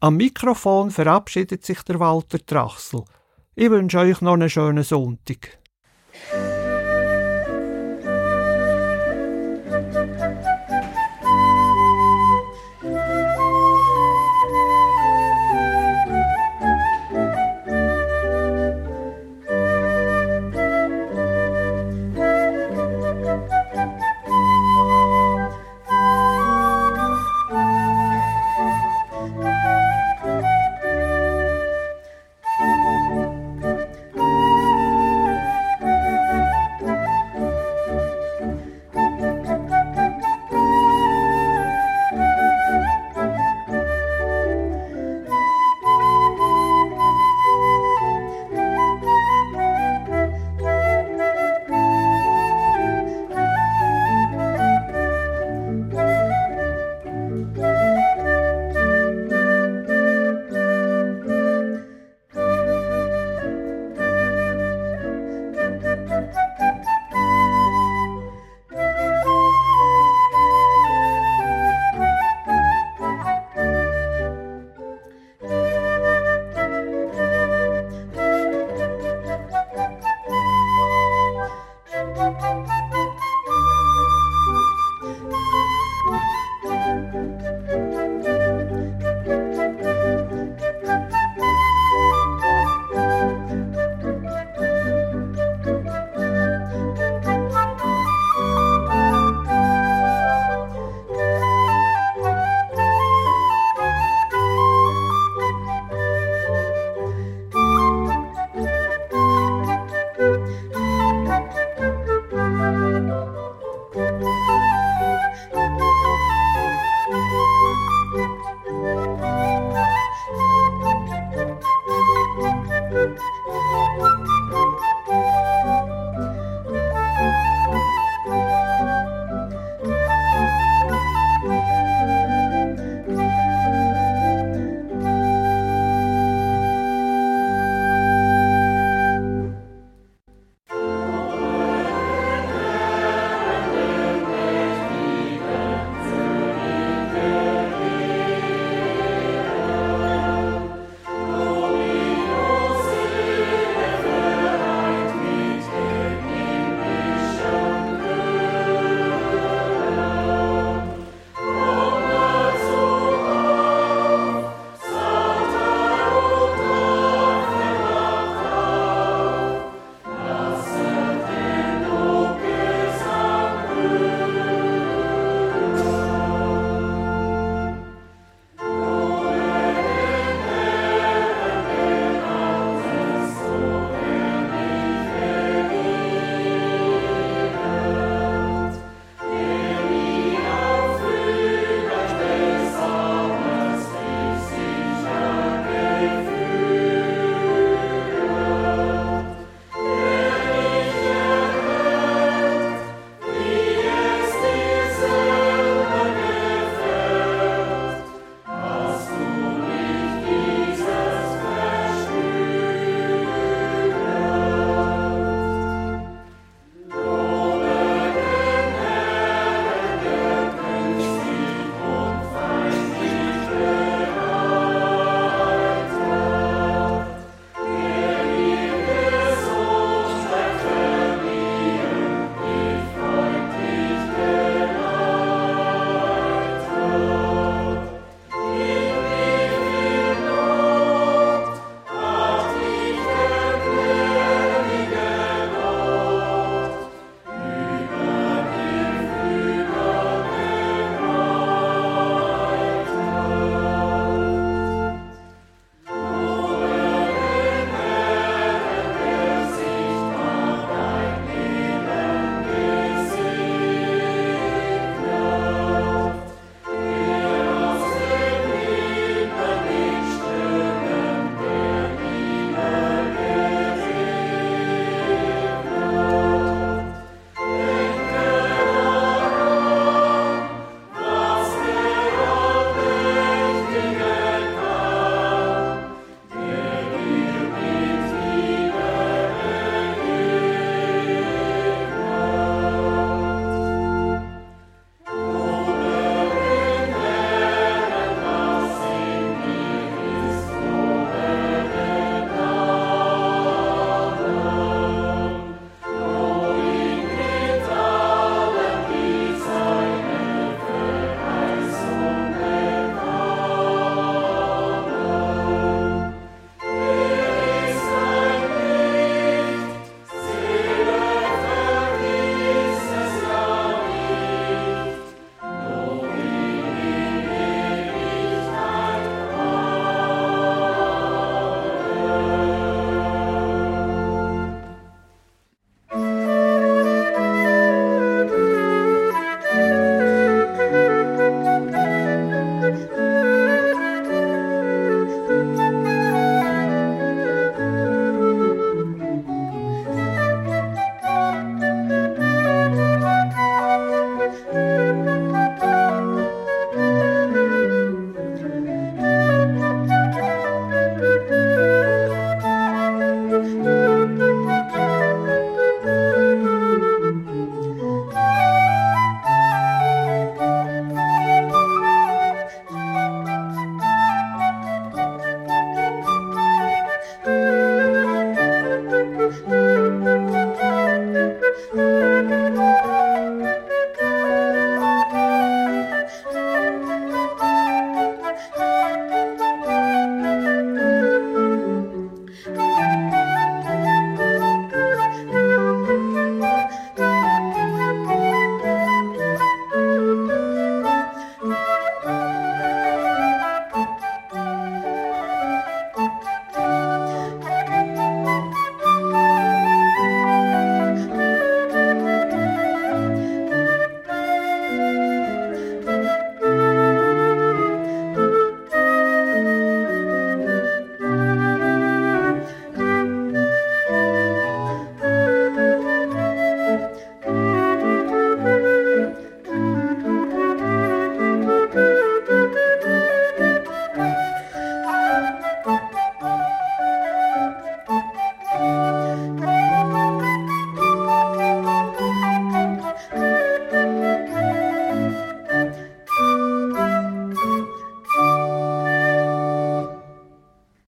Am 0.00 0.16
Mikrofon 0.16 0.90
verabschiedet 0.90 1.66
sich 1.66 1.82
der 1.82 2.00
Walter 2.00 2.38
Trachsel. 2.38 3.02
Ich 3.54 3.68
wünsche 3.68 3.98
euch 3.98 4.22
noch 4.22 4.32
einen 4.32 4.48
schönen 4.48 4.82
Sonntag. 4.82 5.58